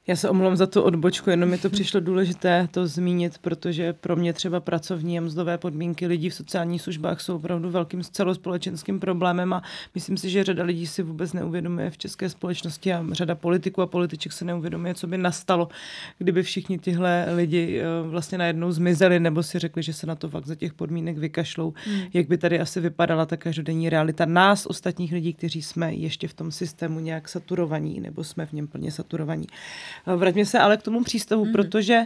[0.09, 4.15] Já se omlouvám za tu odbočku, jenom mi to přišlo důležité to zmínit, protože pro
[4.15, 9.53] mě třeba pracovní a mzdové podmínky lidí v sociálních službách jsou opravdu velkým celospolečenským problémem
[9.53, 9.63] a
[9.95, 13.87] myslím si, že řada lidí si vůbec neuvědomuje v české společnosti a řada politiků a
[13.87, 15.67] političek se neuvědomuje, co by nastalo,
[16.17, 20.29] kdyby všichni tyhle lidi eh, vlastně najednou zmizeli nebo si řekli, že se na to
[20.29, 21.73] fakt za těch podmínek vykašlou.
[21.85, 22.01] Hmm.
[22.13, 26.33] Jak by tady asi vypadala ta každodenní realita nás, ostatních lidí, kteří jsme ještě v
[26.33, 29.47] tom systému nějak saturovaní nebo jsme v něm plně saturovaní.
[30.05, 31.51] Vraťme se ale k tomu přístavu, mm.
[31.51, 32.01] protože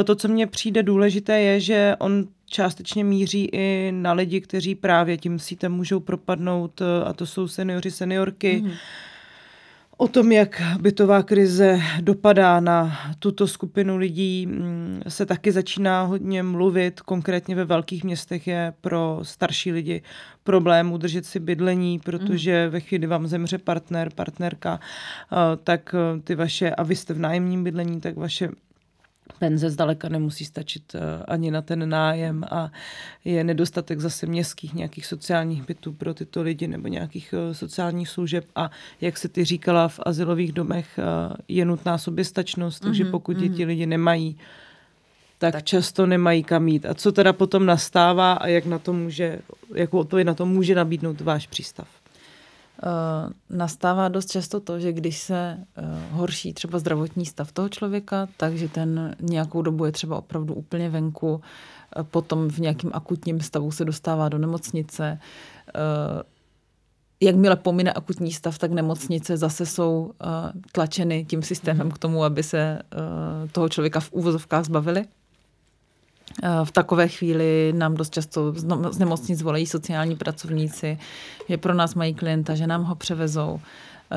[0.00, 4.74] eh, to, co mně přijde důležité, je, že on částečně míří i na lidi, kteří
[4.74, 8.60] právě tím sítem můžou propadnout, eh, a to jsou seniori, seniorky.
[8.64, 8.72] Mm
[9.96, 14.48] o tom, jak bytová krize dopadá na tuto skupinu lidí,
[15.08, 17.00] se taky začíná hodně mluvit.
[17.00, 20.02] Konkrétně ve velkých městech je pro starší lidi
[20.44, 22.72] problém udržet si bydlení, protože mm.
[22.72, 24.80] ve chvíli vám zemře partner, partnerka,
[25.32, 28.48] eh, tak eh, ty vaše, a vy jste v nájemním bydlení, tak vaše
[29.38, 32.70] penze zdaleka nemusí stačit eh, ani na ten nájem a
[33.24, 38.44] je nedostatek zase městských nějakých sociálních bytů pro tyto lidi nebo nějakých eh, sociálních služeb
[38.56, 43.36] a jak se ty říkala, v asilových domech eh, je nutná soběstačnost, takže mm-hmm, pokud
[43.36, 43.56] mm-hmm.
[43.56, 44.36] ti lidi nemají,
[45.38, 46.86] tak, tak často nemají kam jít.
[46.86, 49.38] A co teda potom nastává a jak na to může,
[49.74, 51.88] jakou odpověď na to může nabídnout váš přístav?
[52.82, 55.84] Uh, nastává dost často to, že když se uh,
[56.18, 61.34] horší třeba zdravotní stav toho člověka, takže ten nějakou dobu je třeba opravdu úplně venku,
[61.34, 65.18] uh, potom v nějakém akutním stavu se dostává do nemocnice.
[67.20, 70.12] Jakmile pomine akutní stav, tak nemocnice zase jsou
[70.72, 72.78] tlačeny tím systémem k tomu, aby se
[73.52, 75.04] toho člověka v úvozovkách zbavili.
[76.64, 78.52] V takové chvíli nám dost často
[78.90, 80.98] z nemocnic volají sociální pracovníci,
[81.48, 83.60] že pro nás mají klienta, že nám ho převezou.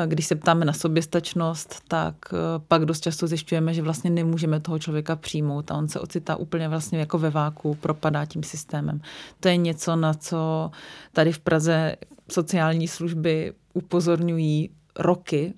[0.05, 4.79] Když se ptáme na soběstačnost, tak e, pak dost často zjišťujeme, že vlastně nemůžeme toho
[4.79, 9.01] člověka přijmout a on se ocitá úplně vlastně jako ve váku, propadá tím systémem.
[9.39, 10.71] To je něco, na co
[11.11, 11.95] tady v Praze
[12.31, 15.53] sociální služby upozorňují roky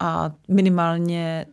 [0.00, 1.46] a minimálně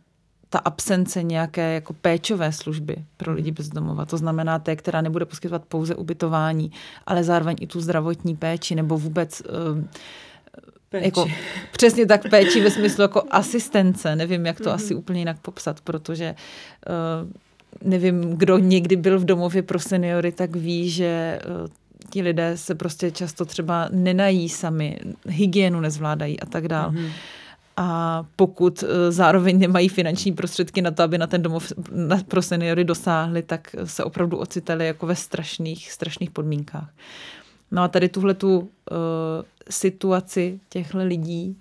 [0.56, 4.04] ta absence nějaké jako péčové služby pro lidi bez domova.
[4.04, 6.72] To znamená té, která nebude poskytovat pouze ubytování,
[7.06, 9.84] ale zároveň i tu zdravotní péči nebo vůbec uh,
[10.88, 11.04] Péči.
[11.04, 11.26] Jako,
[11.72, 14.16] přesně tak péči ve smyslu jako asistence.
[14.16, 14.74] Nevím, jak to mm-hmm.
[14.74, 17.30] asi úplně jinak popsat, protože uh,
[17.90, 21.68] nevím, kdo někdy byl v domově pro seniory, tak ví, že uh,
[22.10, 26.92] ti lidé se prostě často třeba nenají sami, hygienu nezvládají a tak dále.
[26.92, 27.10] Mm-hmm
[27.76, 31.72] a pokud eh, zároveň nemají finanční prostředky na to, aby na ten domov
[32.28, 36.90] pro seniory dosáhli, tak se opravdu ocitali jako ve strašných, strašných podmínkách.
[37.70, 38.66] No a tady tuhle tu uh,
[39.70, 41.56] situaci těchto lidí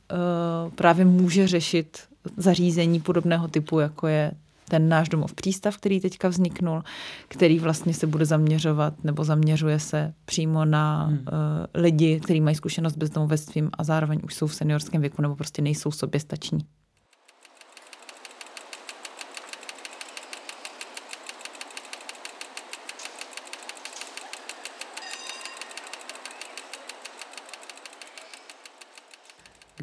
[0.65, 1.99] uh, právě může řešit
[2.37, 4.31] zařízení podobného typu, jako je
[4.69, 6.83] ten náš domov přístav, který teďka vzniknul,
[7.27, 11.17] který vlastně se bude zaměřovat nebo zaměřuje se přímo na hmm.
[11.17, 11.25] uh,
[11.73, 15.91] lidi, kteří mají zkušenost bezdomovectvím a zároveň už jsou v seniorském věku nebo prostě nejsou
[15.91, 16.65] soběstační.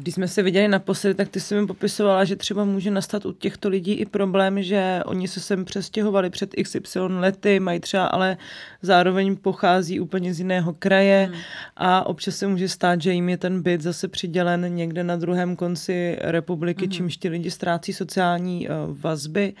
[0.03, 3.31] Když jsme se viděli naposledy, tak ty jsi mi popisovala, že třeba může nastat u
[3.31, 8.37] těchto lidí i problém, že oni se sem přestěhovali před XY lety, mají třeba, ale
[8.81, 11.41] zároveň pochází úplně z jiného kraje hmm.
[11.77, 15.55] a občas se může stát, že jim je ten byt zase přidělen někde na druhém
[15.55, 16.91] konci republiky, hmm.
[16.91, 19.53] čímž ti lidi ztrácí sociální uh, vazby.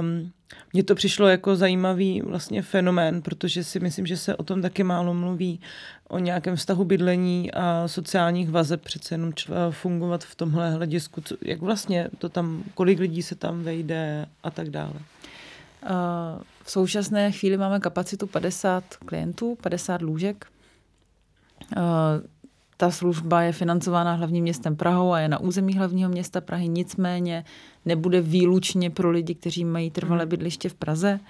[0.00, 0.30] Um,
[0.72, 4.82] mně to přišlo jako zajímavý vlastně fenomén, protože si myslím, že se o tom taky
[4.82, 5.60] málo mluví,
[6.08, 9.32] o nějakém vztahu bydlení a sociálních vazeb přece jenom
[9.70, 11.22] fungovat v tomhle hledisku.
[11.42, 14.94] Jak vlastně to tam, kolik lidí se tam vejde a tak dále?
[16.62, 20.46] V současné chvíli máme kapacitu 50 klientů, 50 lůžek.
[22.76, 27.44] Ta služba je financována hlavním městem Prahou a je na území hlavního města Prahy, nicméně
[27.84, 30.28] nebude výlučně pro lidi, kteří mají trvalé mhm.
[30.28, 31.20] bydliště v Praze.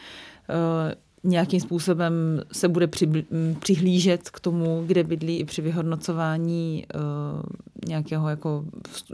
[1.25, 2.13] nějakým způsobem
[2.53, 3.27] se bude při,
[3.59, 7.43] přihlížet k tomu, kde bydlí i při vyhodnocování uh,
[7.89, 8.65] nějakého jako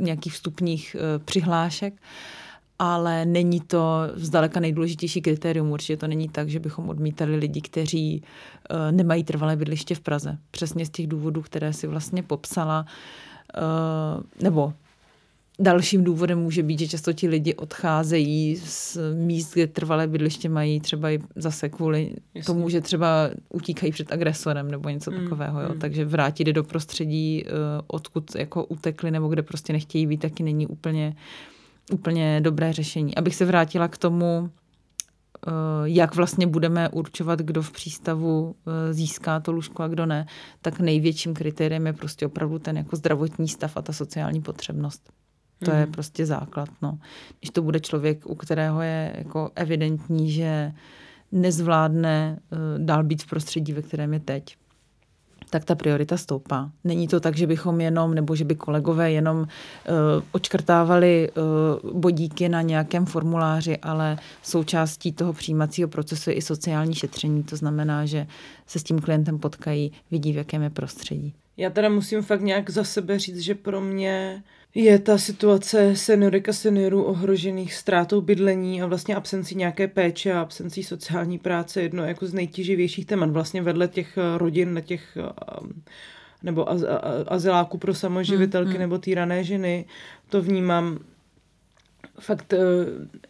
[0.00, 1.94] nějakých vstupních uh, přihlášek.
[2.82, 5.70] Ale není to zdaleka nejdůležitější kritérium.
[5.70, 8.22] Určitě to není tak, že bychom odmítali lidi, kteří
[8.70, 10.38] uh, nemají trvalé bydliště v Praze.
[10.50, 12.86] Přesně z těch důvodů, které si vlastně popsala,
[13.56, 14.72] uh, nebo
[15.62, 20.80] Dalším důvodem může být, že často ti lidi odcházejí z míst, kde trvalé bydliště mají
[20.80, 22.46] třeba i zase kvůli Jasně.
[22.46, 25.60] tomu, že třeba utíkají před agresorem nebo něco mm, takového.
[25.60, 25.68] Jo.
[25.72, 25.78] Mm.
[25.78, 27.50] Takže vrátit je do prostředí, eh,
[27.86, 31.16] odkud jako utekli nebo kde prostě nechtějí být, taky není úplně,
[31.92, 33.14] úplně dobré řešení.
[33.14, 34.50] Abych se vrátila k tomu,
[35.46, 35.50] eh,
[35.84, 40.26] jak vlastně budeme určovat, kdo v přístavu eh, získá to lůžko a kdo ne,
[40.62, 45.10] tak největším kritériem je prostě opravdu ten jako zdravotní stav a ta sociální potřebnost.
[45.64, 45.76] To mm.
[45.76, 45.92] je mhm.
[45.92, 46.68] prostě základ.
[46.82, 46.98] No.
[47.40, 50.72] Když to bude člověk, u kterého je jako evidentní, že
[51.32, 54.56] nezvládne uh, dál být v prostředí, ve kterém je teď,
[55.50, 56.70] tak ta priorita stoupá.
[56.84, 59.46] Není to tak, že bychom jenom, nebo že by kolegové jenom uh,
[60.32, 61.30] očkrtávali
[61.82, 67.42] uh, bodíky na nějakém formuláři, ale součástí toho přijímacího procesu je i sociální šetření.
[67.42, 68.26] To znamená, že
[68.66, 71.34] se s tím klientem potkají, vidí, v jakém je prostředí.
[71.60, 74.42] Já teda musím fakt nějak za sebe říct, že pro mě
[74.74, 80.40] je ta situace seniorek a seniorů ohrožených ztrátou bydlení a vlastně absencí nějaké péče a
[80.40, 83.30] absencí sociální práce jedno jako z nejtěživějších témat.
[83.30, 85.32] Vlastně vedle těch eh, rodin, na těch eh,
[86.42, 86.84] nebo az,
[87.28, 88.80] azyláků pro samoživitelky hmm, hmm.
[88.80, 89.84] nebo týrané ženy,
[90.28, 90.98] to vnímám
[92.20, 92.58] fakt, eh,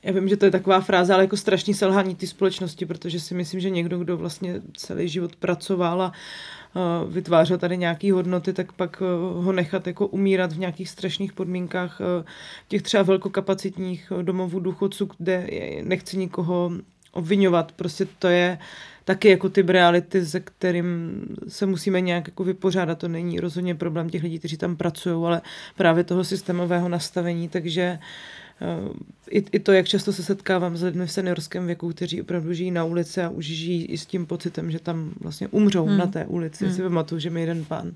[0.02, 3.34] já vím, že to je taková fráze, ale jako strašný selhání té společnosti, protože si
[3.34, 6.12] myslím, že někdo, kdo vlastně celý život pracoval a
[7.08, 9.04] vytvářel tady nějaké hodnoty, tak pak eh,
[9.42, 12.24] ho nechat jako umírat v nějakých strašných podmínkách eh,
[12.68, 15.46] těch třeba velkokapacitních eh, domovů důchodců, kde
[15.82, 16.72] nechci nikoho
[17.12, 18.58] obvinovat, prostě to je
[19.04, 22.98] taky jako typ reality, se kterým se musíme nějak jako vypořádat.
[22.98, 25.42] To není rozhodně problém těch lidí, kteří tam pracují, ale
[25.76, 28.04] právě toho systémového nastavení, takže uh,
[29.30, 32.70] i, i to, jak často se setkávám s lidmi v seniorském věku, kteří opravdu žijí
[32.70, 35.98] na ulici a už žijí i s tím pocitem, že tam vlastně umřou hmm.
[35.98, 36.64] na té ulici.
[36.64, 36.74] Hmm.
[36.74, 37.92] Si pamatuju, že mi jeden pán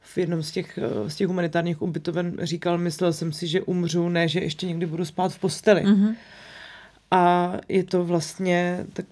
[0.00, 4.08] v jednom z těch, eh, z těch humanitárních ubytoven říkal, myslel jsem si, že umřu,
[4.08, 5.82] ne, že ještě někdy budu spát v posteli.
[5.82, 6.16] Hmm.
[7.10, 9.06] A je to vlastně tak,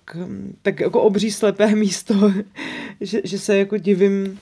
[0.63, 2.33] tak jako obří slepé místo,
[3.01, 4.39] že, že se jako divím,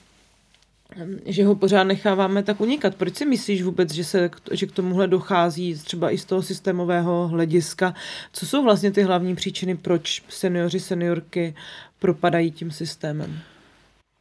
[1.26, 2.94] že ho pořád necháváme tak unikat.
[2.94, 7.28] Proč si myslíš vůbec, že, se, že k tomuhle dochází třeba i z toho systémového
[7.28, 7.94] hlediska?
[8.32, 11.54] Co jsou vlastně ty hlavní příčiny, proč seniori, seniorky
[11.98, 13.38] propadají tím systémem?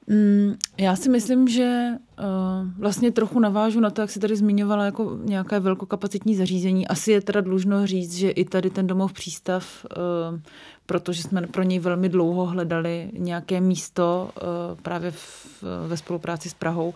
[0.09, 1.87] Mm, já si myslím, že
[2.19, 2.25] uh,
[2.77, 6.87] vlastně trochu navážu na to, jak si tady zmiňovala jako nějaké velkokapacitní zařízení.
[6.87, 10.39] Asi je teda dlužno říct, že i tady ten domov přístav, uh,
[10.85, 16.53] protože jsme pro něj velmi dlouho hledali nějaké místo uh, právě v, ve spolupráci s
[16.53, 16.93] Prahou,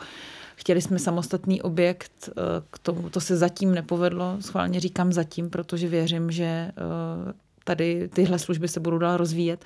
[0.56, 2.30] Chtěli jsme samostatný objekt,
[2.72, 6.72] k tomu to se zatím nepovedlo, schválně říkám zatím, protože věřím, že
[7.64, 9.66] tady tyhle služby se budou dál rozvíjet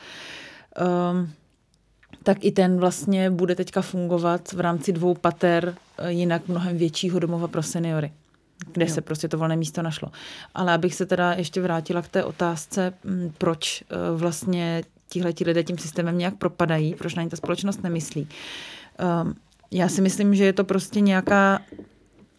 [2.27, 7.19] tak i ten vlastně bude teďka fungovat v rámci dvou pater eh, jinak mnohem většího
[7.19, 8.11] domova pro seniory
[8.71, 8.93] kde jo.
[8.93, 10.11] se prostě to volné místo našlo.
[10.55, 15.63] Ale abych se teda ještě vrátila k té otázce, mm, proč eh, vlastně tihleti lidé
[15.63, 18.27] tím systémem nějak propadají, proč na ně ta společnost nemyslí.
[18.97, 19.33] Ehm,
[19.71, 21.61] já si myslím, že je to prostě nějaká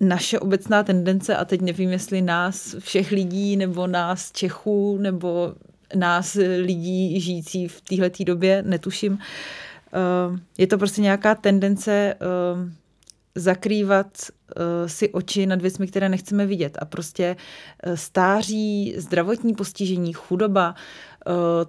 [0.00, 5.54] naše obecná tendence, a teď nevím, jestli nás všech lidí, nebo nás Čechů, nebo
[5.94, 9.18] nás lidí žijící v téhle době, netuším,
[10.58, 12.74] je to prostě nějaká tendence ehm,
[13.34, 14.06] zakrývat
[14.56, 16.78] eh, si oči nad věcmi, které nechceme vidět.
[16.80, 17.36] A prostě
[17.82, 20.74] eh, stáří, zdravotní postižení, chudoba,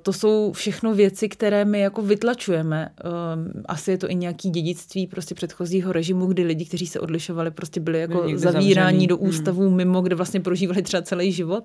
[0.01, 2.89] to jsou všechno věci, které my jako vytlačujeme.
[2.99, 3.03] Eh,
[3.65, 7.79] asi je to i nějaký dědictví prostě předchozího režimu, kdy lidi, kteří se odlišovali, prostě
[7.79, 9.29] byli jako byli zavíráni do hmm.
[9.29, 9.75] ústavů hmm.
[9.75, 11.63] mimo, kde vlastně prožívali třeba celý život.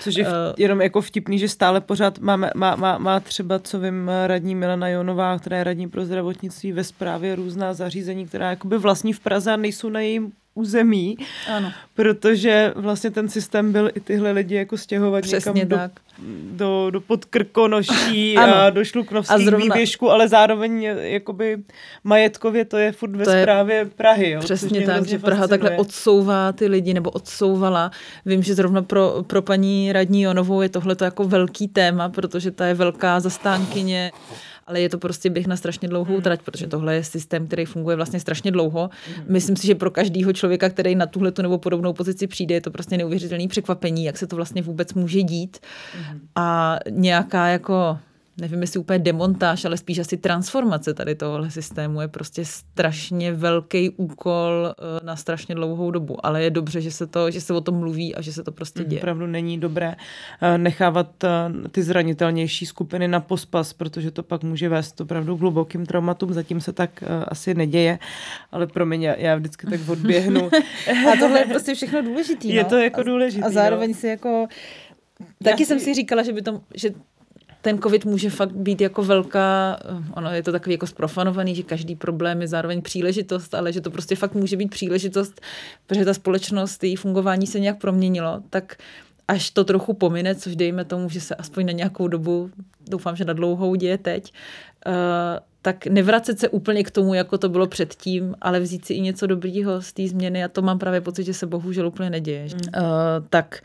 [0.00, 3.58] Což je v, eh, jenom jako vtipný, že stále pořád máme, má, má, má třeba,
[3.58, 8.50] co vím, radní Milena Jonová, která je radní pro zdravotnictví ve správě různá zařízení, která
[8.50, 11.16] jakoby vlastní v Praze a nejsou na jejím území,
[11.48, 11.72] ano.
[11.94, 15.92] protože vlastně ten systém byl i tyhle lidi jako stěhovat Přesně někam tak.
[15.92, 19.64] do, do, do podkrkonoší a do šluknovských zrovna...
[19.64, 21.58] výběžků, ale zároveň jakoby
[22.04, 24.30] majetkově to je furt ve to správě Prahy.
[24.30, 27.90] Jo, Přesně tak, že Praha takhle odsouvá ty lidi, nebo odsouvala.
[28.26, 32.66] Vím, že zrovna pro, pro paní radní Jonovou je tohle jako velký téma, protože ta
[32.66, 34.12] je velká zastánkyně
[34.66, 36.22] ale je to prostě běh na strašně dlouhou hmm.
[36.22, 38.90] trať, protože tohle je systém, který funguje vlastně strašně dlouho.
[39.16, 39.24] Hmm.
[39.28, 42.60] Myslím si, že pro každého člověka, který na tuhle tu nebo podobnou pozici přijde, je
[42.60, 45.58] to prostě neuvěřitelné překvapení, jak se to vlastně vůbec může dít.
[45.94, 46.20] Hmm.
[46.34, 47.98] A nějaká jako
[48.40, 53.90] nevím jestli úplně demontáž, ale spíš asi transformace tady tohohle systému je prostě strašně velký
[53.90, 57.60] úkol eh, na strašně dlouhou dobu, ale je dobře, že se, to, že se o
[57.60, 59.00] tom mluví a že se to prostě děje.
[59.00, 59.96] Opravdu není dobré
[60.42, 61.28] eh, nechávat eh,
[61.68, 66.72] ty zranitelnější skupiny na pospas, protože to pak může vést opravdu hlubokým traumatům, zatím se
[66.72, 67.98] tak asi neděje,
[68.52, 70.50] ale promiň, já vždycky tak odběhnu.
[71.12, 72.48] a tohle je prostě všechno důležitý.
[72.48, 72.68] Je no.
[72.68, 73.42] to jako důležitý.
[73.42, 73.96] A zároveň no.
[73.96, 74.46] si jako
[75.44, 76.90] Taky já jsem si říkala, že by to, že
[77.66, 79.78] ten covid může fakt být jako velká,
[80.14, 83.90] ono je to takový jako sprofanovaný, že každý problém je zároveň příležitost, ale že to
[83.90, 85.40] prostě fakt může být příležitost,
[85.86, 88.76] protože ta společnost, její fungování se nějak proměnilo, tak
[89.28, 92.50] až to trochu pomine, což dejme tomu, že se aspoň na nějakou dobu,
[92.88, 94.32] doufám, že na dlouhou děje teď,
[94.86, 94.92] uh,
[95.62, 99.26] tak nevracet se úplně k tomu, jako to bylo předtím, ale vzít si i něco
[99.26, 102.42] dobrýho z té změny a to mám právě pocit, že se bohužel úplně neděje.
[102.44, 102.82] Mm.
[102.82, 103.62] Uh, tak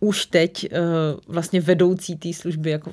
[0.00, 2.92] už teď uh, vlastně vedoucí té služby jako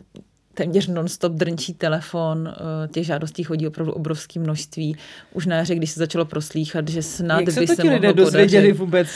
[0.60, 4.96] téměř non-stop drnčí telefon, eh, těch žádostí chodí opravdu obrovské množství.
[5.34, 8.14] Už na jaře, když se začalo proslýchat, že snad Jak by se, to ti lidé
[8.14, 9.08] dozvěděli vůbec?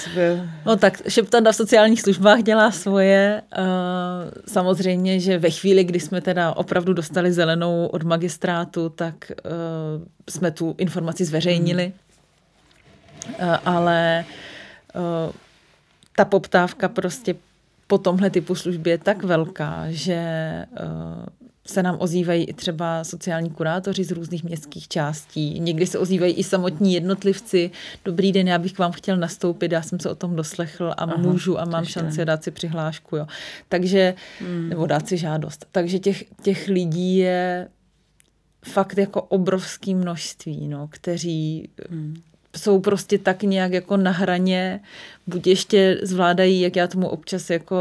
[0.66, 3.42] No tak šeptanda v sociálních službách dělá svoje.
[3.52, 3.62] Eh,
[4.48, 9.36] samozřejmě, že ve chvíli, kdy jsme teda opravdu dostali zelenou od magistrátu, tak eh,
[10.30, 11.92] jsme tu informaci zveřejnili.
[13.40, 13.58] Hmm.
[13.66, 14.26] Ale
[16.16, 17.36] ta poptávka prostě
[17.88, 20.26] po tomhle typu službě je tak velká, že
[20.72, 21.26] uh,
[21.68, 25.60] se nám ozývají i třeba sociální kurátoři z různých městských částí.
[25.60, 27.72] Někdy se ozývají i samotní jednotlivci.
[28.06, 31.04] Dobrý den, já bych k vám chtěl nastoupit, já jsem se o tom doslechl a
[31.04, 33.18] Aha, můžu a mám šanci dát si přihlášku.
[33.18, 33.28] Jo.
[33.70, 34.70] Takže, hmm.
[34.70, 35.66] nebo dát si žádost.
[35.72, 37.68] Takže těch, těch lidí je
[38.66, 42.16] fakt jako obrovské množství, no, kteří hmm
[42.58, 44.80] jsou prostě tak nějak jako na hraně,
[45.28, 47.76] buď ještě zvládají, jak já tomu občas jako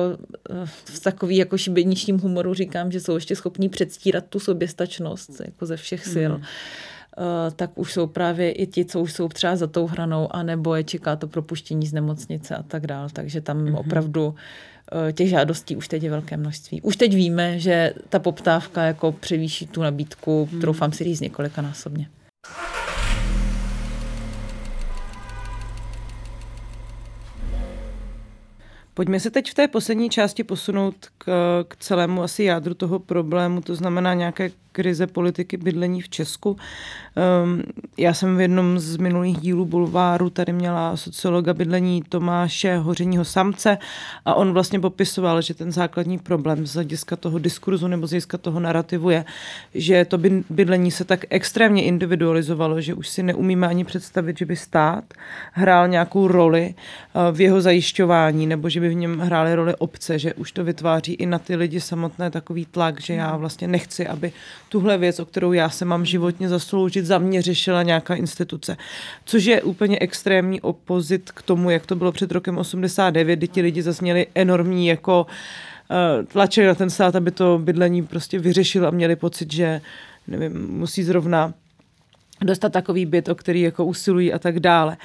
[0.51, 5.67] eh, v takový jako šibeničním humoru říkám, že jsou ještě schopní předstírat tu soběstačnost jako
[5.67, 6.33] ze všech sil.
[6.39, 6.45] Mm.
[7.19, 10.75] Uh, tak už jsou právě i ti, co už jsou třeba za tou hranou, anebo
[10.75, 13.09] je čeká to propuštění z nemocnice a tak dál.
[13.13, 13.79] Takže tam mm-hmm.
[13.79, 14.35] opravdu uh,
[15.13, 16.83] těch žádostí už teď je velké množství.
[16.83, 20.61] Už teď víme, že ta poptávka jako převýší tu nabídku, mm.
[20.61, 22.09] troufám si říct několika násobně.
[28.95, 31.25] Pojďme se teď v té poslední části posunout k,
[31.69, 36.57] k celému asi jádru toho problému, to znamená nějaké krize politiky bydlení v Česku.
[37.45, 37.63] Um,
[37.99, 43.79] já jsem v jednom z minulých dílů Bulváru tady měla sociologa bydlení Tomáše Hořeního Samce
[44.25, 48.39] a on vlastně popisoval, že ten základní problém z hlediska toho diskurzu nebo z hlediska
[48.39, 49.25] toho narrativu je,
[49.75, 50.19] že to
[50.51, 55.05] bydlení se tak extrémně individualizovalo, že už si neumíme ani představit, že by stát
[55.53, 56.75] hrál nějakou roli
[57.15, 60.65] uh, v jeho zajišťování nebo že by v něm hrály roli obce, že už to
[60.65, 64.33] vytváří i na ty lidi samotné takový tlak, že já vlastně nechci, aby
[64.73, 68.77] tuhle věc, o kterou já se mám životně zasloužit, za mě řešila nějaká instituce.
[69.25, 73.61] Což je úplně extrémní opozit k tomu, jak to bylo před rokem 89, kdy ti
[73.61, 78.87] lidi zase měli enormní jako uh, tlačili na ten stát, aby to bydlení prostě vyřešil
[78.87, 79.81] a měli pocit, že
[80.29, 81.55] nevím, musí zrovna
[82.41, 84.97] dostat takový byt, o který jako usilují a tak dále.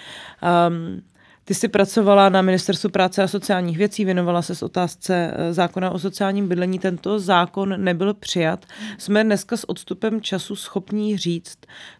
[0.70, 1.02] Um,
[1.48, 5.92] ty jsi pracovala na Ministerstvu práce a sociálních věcí, věnovala se s otázce eh, zákona
[5.92, 6.80] o sociálním bydlení.
[6.80, 8.66] Tento zákon nebyl přijat.
[8.98, 11.58] Jsme dneska s odstupem času schopní říct,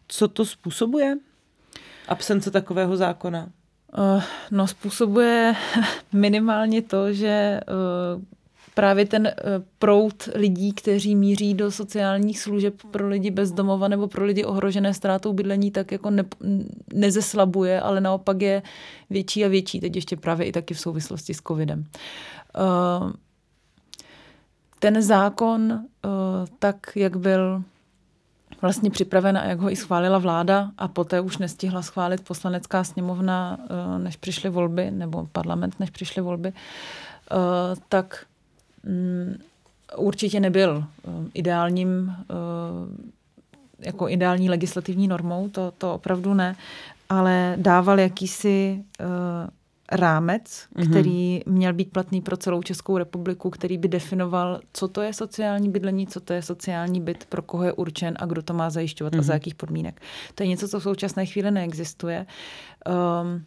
[0.08, 1.18] co to způsobuje?
[2.08, 3.50] Absence takového zákona?
[3.98, 5.56] Uh, no, způsobuje
[6.14, 7.60] minimálně to, že
[8.16, 8.22] uh,
[8.78, 9.34] právě ten eh,
[9.80, 14.94] prout lidí, kteří míří do sociálních služeb pro lidi bez domova nebo pro lidi ohrožené
[14.94, 16.24] ztrátou bydlení, tak jako ne,
[16.94, 18.62] nezeslabuje, ale naopak je
[19.10, 21.86] větší a větší, teď ještě právě i taky v souvislosti s covidem.
[22.56, 23.14] Eh,
[24.80, 26.10] ten zákon, eh,
[26.60, 27.64] tak jak byl
[28.62, 33.58] vlastně připraven a jak ho i schválila vláda a poté už nestihla schválit poslanecká sněmovna,
[33.98, 36.54] než přišly volby, nebo parlament, než přišly volby,
[37.90, 38.26] tak
[39.98, 42.26] určitě nebyl eh, ideálním, eh,
[43.80, 46.56] jako ideální legislativní normou, to, to opravdu ne,
[47.10, 49.06] ale dával jakýsi eh,
[49.92, 50.90] rámec, mm-hmm.
[50.90, 55.70] který měl být platný pro celou Českou republiku, který by definoval, co to je sociální
[55.70, 59.14] bydlení, co to je sociální byt, pro koho je určen a kdo to má zajišťovat
[59.14, 59.20] mm-hmm.
[59.20, 59.36] a za mhm.
[59.36, 60.02] jakých podmínek.
[60.36, 62.26] To je něco, co v současné chvíli neexistuje.
[63.22, 63.44] Um,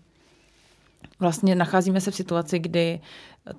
[1.20, 3.00] vlastně nacházíme se v situaci, kdy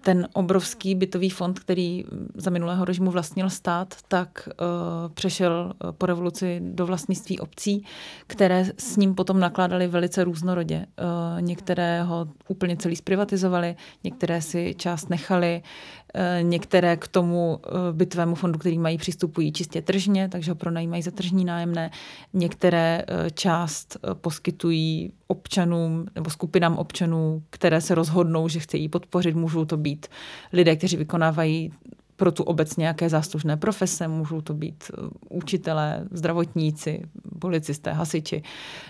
[0.01, 2.05] ten obrovský bytový fond, který
[2.35, 7.85] za minulého režimu vlastnil stát, tak uh, přešel po revoluci do vlastnictví obcí,
[8.27, 10.85] které s ním potom nakládali velice různorodě.
[11.35, 15.61] Uh, některé ho úplně celý zprivatizovali, některé si část nechali,
[16.41, 21.11] některé k tomu uh, bytovému fondu, který mají, přistupují čistě tržně, takže ho pronajímají za
[21.11, 21.91] tržní nájemné.
[22.33, 29.35] Některé uh, část poskytují občanům nebo skupinám občanů, které se rozhodnou, že chtějí podpořit.
[29.35, 30.07] Můžou to být
[30.53, 31.71] lidé, kteří vykonávají
[32.21, 37.01] pro tu obec nějaké záslužné profese, můžou to být uh, učitelé, zdravotníci,
[37.39, 38.43] policisté, hasiči.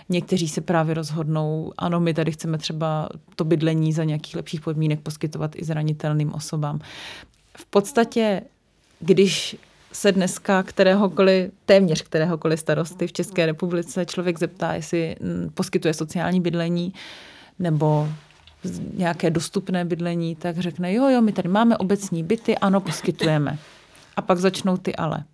[0.08, 5.00] Někteří se právě rozhodnou, ano, my tady chceme třeba to bydlení za nějakých lepších podmínek
[5.00, 6.80] poskytovat i zranitelným osobám.
[7.56, 8.42] V podstatě,
[9.00, 9.56] když
[9.92, 16.40] se dneska kteréhokoliv, téměř kteréhokoliv starosty v České republice člověk zeptá, jestli mm, poskytuje sociální
[16.40, 16.92] bydlení
[17.58, 18.08] nebo
[18.96, 23.58] nějaké dostupné bydlení, tak řekne, jo, jo, my tady máme obecní byty, ano, poskytujeme.
[24.16, 25.24] A pak začnou ty ale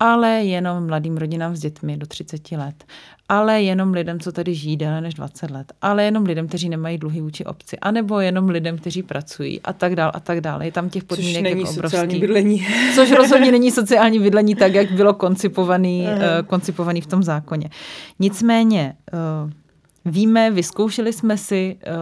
[0.00, 2.84] ale jenom mladým rodinám s dětmi do 30 let,
[3.28, 6.98] ale jenom lidem, co tady žijí déle než 20 let, ale jenom lidem, kteří nemají
[6.98, 10.64] dluhy vůči obci, anebo jenom lidem, kteří pracují a tak dál a tak dále.
[10.64, 11.96] Je tam těch podmínek což není jako obrovský.
[11.96, 12.66] sociální bydlení.
[12.94, 17.70] Což rozhodně není sociální bydlení tak, jak bylo koncipovaný, uh, koncipovaný v tom zákoně.
[18.18, 19.50] Nicméně uh,
[20.12, 21.92] víme, vyzkoušeli jsme si uh,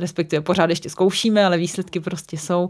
[0.00, 2.68] respektive pořád ještě zkoušíme, ale výsledky prostě jsou,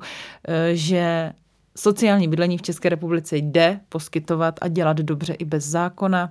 [0.72, 1.32] že
[1.76, 6.30] Sociální bydlení v České republice jde poskytovat a dělat dobře i bez zákona.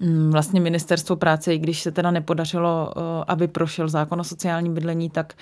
[0.00, 4.74] Mm, vlastně ministerstvo práce, i když se teda nepodařilo, eh, aby prošel zákon o sociálním
[4.74, 5.34] bydlení, tak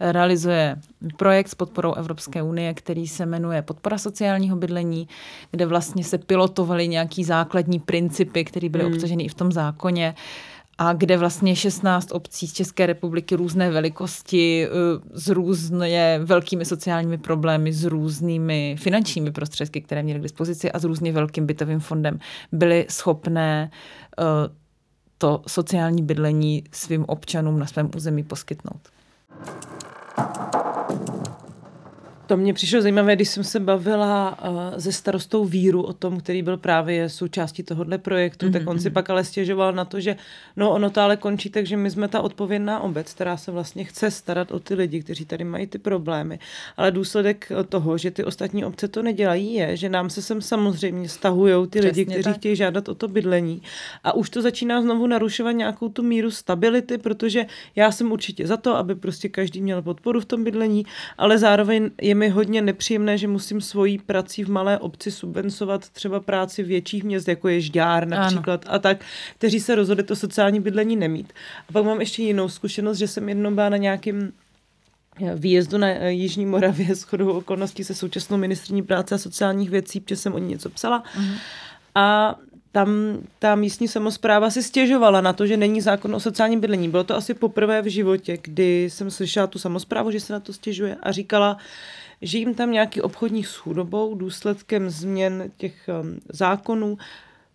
[0.00, 0.76] realizuje
[1.16, 5.08] projekt s podporou Evropské unie, který se jmenuje Podpora sociálního bydlení,
[5.50, 8.92] kde vlastně se pilotovaly nějaký základní principy, které byly hmm.
[8.92, 10.14] obsaženy i v tom zákoně
[10.78, 14.70] a kde vlastně 16 obcí z České republiky různé velikosti, eh,
[15.12, 20.84] s různě velkými sociálními problémy, s různými finančními prostředky, které měly k dispozici a s
[20.84, 22.18] různě velkým bytovým fondem,
[22.52, 23.70] byly schopné
[24.18, 24.24] eh,
[25.18, 28.80] to sociální bydlení svým občanům na svém území poskytnout.
[32.26, 36.42] To mě přišlo zajímavé, když jsem se bavila uh, se starostou Víru o tom, který
[36.42, 38.52] byl právě součástí tohohle projektu, mm-hmm.
[38.52, 38.94] tak on si mhm.
[38.94, 40.16] pak ale stěžoval na to, že
[40.56, 44.10] no ono to ale končí, takže my jsme ta odpovědná obec, která se vlastně chce
[44.10, 46.38] starat o ty lidi, kteří tady mají ty problémy.
[46.76, 51.08] Ale důsledek toho, že ty ostatní obce to nedělají, je, že nám se sem samozřejmě
[51.08, 52.36] stahují ty Přesně lidi, kteří tak.
[52.36, 53.62] chtějí žádat o to bydlení.
[54.04, 57.46] A už to začíná znovu narušovat nějakou tu míru stability, protože
[57.76, 60.86] já jsem určitě za to, aby prostě každý měl podporu v tom bydlení,
[61.18, 65.88] ale zároveň je je mi hodně nepříjemné, že musím svojí prací v malé obci subvencovat
[65.88, 68.74] třeba práci větších měst, jako je Žďár například ano.
[68.74, 69.04] a tak,
[69.38, 71.32] kteří se rozhodli to sociální bydlení nemít.
[71.68, 74.32] A pak mám ještě jinou zkušenost, že jsem jednou byla na nějakým
[75.22, 79.70] eh, výjezdu na eh, Jižní Moravě s chodou okolností se současnou ministrní práce a sociálních
[79.70, 81.02] věcí, protože jsem o ní něco psala.
[81.02, 81.38] Uh-huh.
[81.94, 82.38] A
[82.72, 86.88] tam ta místní samozpráva si stěžovala na to, že není zákon o sociálním bydlení.
[86.88, 90.52] Bylo to asi poprvé v životě, kdy jsem slyšela tu samozprávu, že se na to
[90.52, 91.56] stěžuje a říkala,
[92.26, 96.98] že jim tam nějaký obchodních s chudobou důsledkem změn těch um, zákonů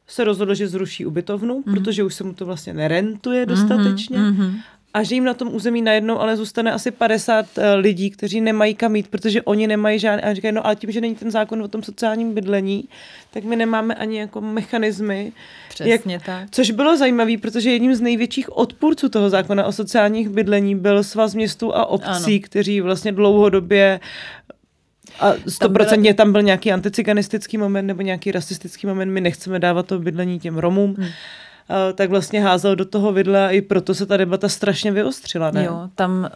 [0.08, 1.74] se rozhodl, že zruší ubytovnu, mm.
[1.74, 4.18] protože už se mu to vlastně nerentuje mhm, dostatečně.
[4.18, 4.54] Mm-hmm
[4.94, 8.42] a že jim na tom území najednou ale zůstane asi 50 uh, eh, lidí, kteří
[8.42, 11.32] nemají kam jít, protože oni nemají žádný, a říkají, no ale tím, že není ten
[11.32, 12.84] zákon o tom sociálním bydlení,
[13.34, 15.32] tak my nemáme ani jako mechanismy.
[15.70, 16.48] Přesně jak, tak.
[16.52, 21.36] Což bylo zajímavé, protože jedním z největších odpůrců toho zákona o sociálních bydlení byl svaz
[21.36, 22.40] městů a obcí, ano.
[22.44, 24.00] kteří vlastně dlouhodobě
[25.20, 29.86] a stoprocentně tam, tam byl nějaký anticiganistický moment nebo nějaký rasistický moment, my nechceme dávat
[29.86, 30.96] to bydlení těm Romům.
[30.98, 31.10] Hmm
[31.96, 35.52] tak vlastně házel do toho vidle a i proto se ta debata strašně vyostřila.
[35.52, 35.66] Ne?
[35.66, 36.30] Jo, tam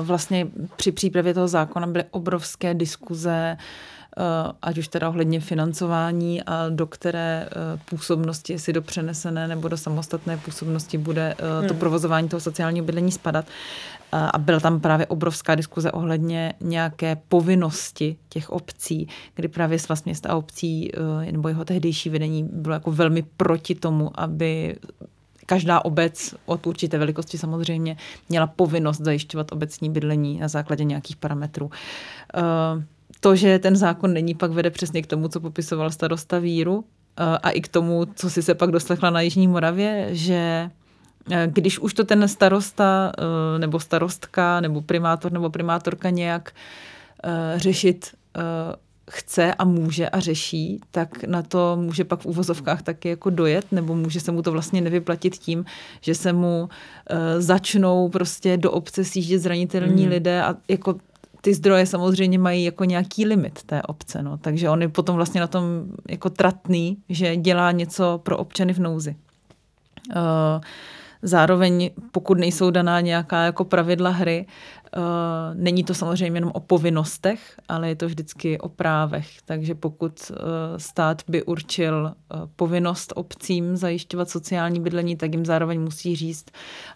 [0.00, 0.46] uh, vlastně
[0.76, 3.56] při přípravě toho zákona byly obrovské diskuze,
[4.62, 9.76] ať už teda ohledně financování a do které uh, působnosti, jestli do přenesené nebo do
[9.76, 11.80] samostatné působnosti bude uh, to hmm.
[11.80, 13.44] provozování toho sociálního bydlení spadat
[14.12, 20.28] a byla tam právě obrovská diskuze ohledně nějaké povinnosti těch obcí, kdy právě svaz města
[20.28, 24.76] a obcí eh, nebo jeho tehdejší vedení bylo jako velmi proti tomu, aby
[25.46, 27.96] každá obec od určité velikosti samozřejmě
[28.28, 31.70] měla povinnost zajišťovat obecní bydlení na základě nějakých parametrů.
[32.34, 32.84] Eh,
[33.20, 36.84] to, že ten zákon není, pak vede přesně k tomu, co popisoval starosta Víru
[37.18, 40.70] eh, a i k tomu, co si se pak doslechla na Jižní Moravě, že
[41.30, 46.52] Eh, když už to ten starosta eh, nebo starostka nebo primátor nebo primátorka nějak
[47.56, 48.14] řešit
[49.10, 53.72] chce a může a řeší, tak na to může pak v úvozovkách taky jako dojet,
[53.72, 55.64] nebo může se mu to vlastně nevyplatit tím,
[56.00, 56.68] že se mu
[57.38, 60.10] začnou prostě do obce sjíždět zranitelní mm.
[60.10, 60.94] lidé a jako
[61.46, 64.38] ty zdroje samozřejmě mají jako nějaký limit té obce, no.
[64.38, 65.64] takže on je potom vlastně na tom
[66.08, 69.16] jako tratný, že dělá něco pro občany v nouzi.
[70.16, 70.60] Uh,
[71.22, 74.46] Zároveň, pokud nejsou daná nějaká jako pravidla hry,
[75.54, 79.28] není to samozřejmě jenom o povinnostech, ale je to vždycky o právech.
[79.44, 80.36] Takže pokud uh,
[80.76, 86.46] stát by určil uh, povinnost obcím zajišťovat sociální bydlení, tak jim zároveň musí říct,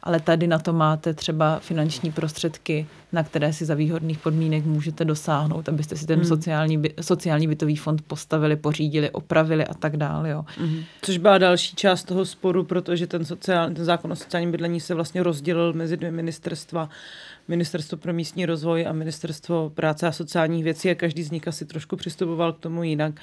[0.02, 5.04] ale tady na to máte třeba finanční prostředky, na které si za výhodných podmínek můžete
[5.04, 6.28] dosáhnout, abyste si ten hmm.
[6.28, 10.30] sociální, sociální bytový fond postavili, pořídili, opravili a tak dále.
[10.30, 10.44] Jo.
[10.58, 10.82] Hmm.
[11.02, 14.94] Což byla další část toho sporu, protože ten, sociální, ten zákon o sociálním bydlení se
[14.94, 16.88] vlastně rozdělil mezi dvě ministerstva.
[17.48, 21.64] Ministerstvo pro místní rozvoj a Ministerstvo práce a sociálních věcí a každý z nich asi
[21.64, 23.14] trošku přistupoval k tomu jinak.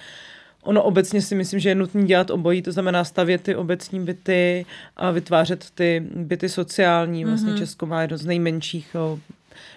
[0.63, 4.65] Ono obecně si myslím, že je nutné dělat obojí, to znamená stavět ty obecní byty
[4.95, 7.25] a vytvářet ty byty sociální.
[7.25, 7.57] Vlastně mm-hmm.
[7.57, 8.95] Česko má jedno z nejmenších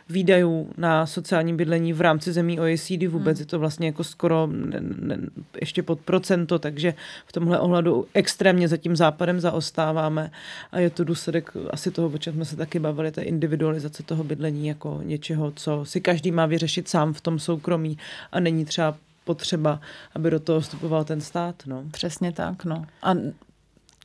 [0.08, 3.38] výdajů na sociální bydlení v rámci zemí OECD vůbec.
[3.38, 3.42] Hmm.
[3.42, 5.18] Je to vlastně jako skoro ne, ne,
[5.60, 6.94] ještě pod procento, takže
[7.26, 10.30] v tomhle ohledu extrémně za tím západem zaostáváme
[10.72, 14.24] a je to důsledek asi toho, o čem jsme se taky bavili, té individualizace toho
[14.24, 17.98] bydlení jako něčeho, co si každý má vyřešit sám v tom soukromí
[18.32, 19.80] a není třeba potřeba,
[20.14, 21.62] aby do toho vstupoval ten stát.
[21.66, 21.84] No.
[21.90, 22.64] Přesně tak.
[22.64, 22.84] No.
[23.02, 23.14] A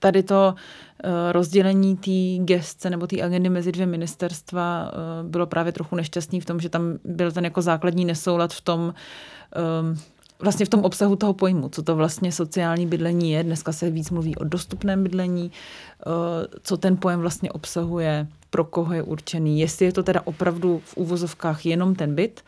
[0.06, 0.56] tady to
[1.04, 6.42] eh, rozdělení té gestce nebo té agendy mezi dvě ministerstva eh, bylo právě trochu nešťastný
[6.42, 8.94] v tom, že tam byl ten jako základní nesoulad v tom,
[9.56, 9.98] ehm,
[10.40, 13.44] vlastně v tom obsahu toho pojmu, co to vlastně sociální bydlení je.
[13.44, 18.94] Dneska se víc mluví o dostupném bydlení, eh, co ten pojem vlastně obsahuje, pro koho
[18.94, 22.42] je určený, jestli je to teda opravdu v úvozovkách jenom ten byt,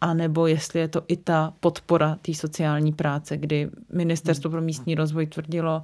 [0.00, 5.26] anebo jestli je to i ta podpora té sociální práce, kdy Ministerstvo pro místní rozvoj
[5.26, 5.82] tvrdilo,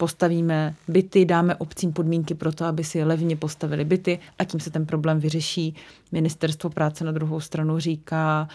[0.00, 4.70] postavíme byty, dáme obcím podmínky pro to, aby si levně postavili byty a tím se
[4.70, 5.74] ten problém vyřeší.
[6.12, 8.48] Ministerstvo práce na druhou stranu říká,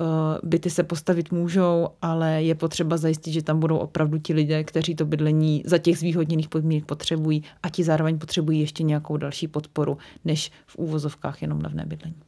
[0.00, 0.06] uh,
[0.42, 4.94] byty se postavit můžou, ale je potřeba zajistit, že tam budou opravdu ti lidé, kteří
[4.94, 9.98] to bydlení za těch zvýhodněných podmínek potřebují a ti zároveň potřebují ještě nějakou další podporu,
[10.24, 12.27] než v úvozovkách jenom levné bydlení.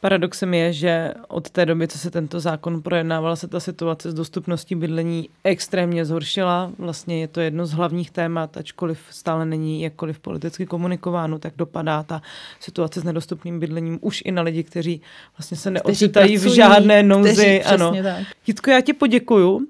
[0.00, 4.14] Paradoxem je, že od té doby, co se tento zákon projednával, se ta situace s
[4.14, 6.72] dostupností bydlení extrémně zhoršila.
[6.78, 12.02] Vlastně je to jedno z hlavních témat, ačkoliv stále není jakkoliv politicky komunikováno, tak dopadá
[12.02, 12.22] ta
[12.60, 15.02] situace s nedostupným bydlením už i na lidi, kteří
[15.38, 17.64] vlastně se neocitají v žádné nouzi.
[17.64, 17.92] Ano.
[18.02, 18.26] Tak.
[18.46, 19.60] Jitko, já ti poděkuju.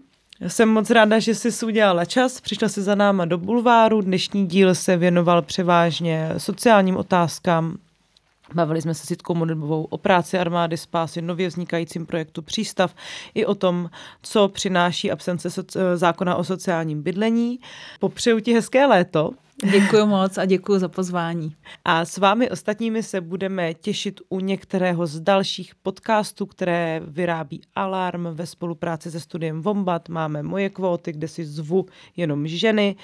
[0.41, 4.01] Já jsem moc ráda, že jsi udělala čas, přišla si za náma do bulváru.
[4.01, 7.77] Dnešní díl se věnoval převážně sociálním otázkám,
[8.55, 12.95] Bavili jsme se s Jitkou Modlbovou o práci armády spásy, nově vznikajícím projektu Přístav
[13.35, 13.91] i o tom,
[14.23, 17.61] co přináší absence soci- zákona o sociálním bydlení.
[18.01, 19.31] Popřeju ti hezké léto.
[19.65, 21.57] Děkuji moc a děkuji za pozvání.
[21.85, 28.27] A s vámi ostatními se budeme těšit u některého z dalších podcastů, které vyrábí Alarm
[28.33, 30.09] ve spolupráci se studiem Vombat.
[30.09, 31.87] Máme moje kvóty, kde si zvu
[32.17, 32.97] jenom ženy.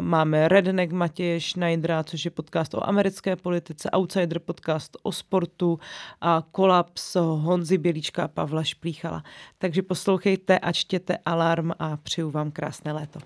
[0.00, 5.78] Máme Redneck Matěje Schneidera, což je podcast o americké politice, Outsider podcast o sportu
[6.20, 9.22] a Kolaps Honzy Bělíčka a Pavla Šplíchala.
[9.58, 13.20] Takže poslouchejte a čtěte Alarm a přeju vám krásné léto.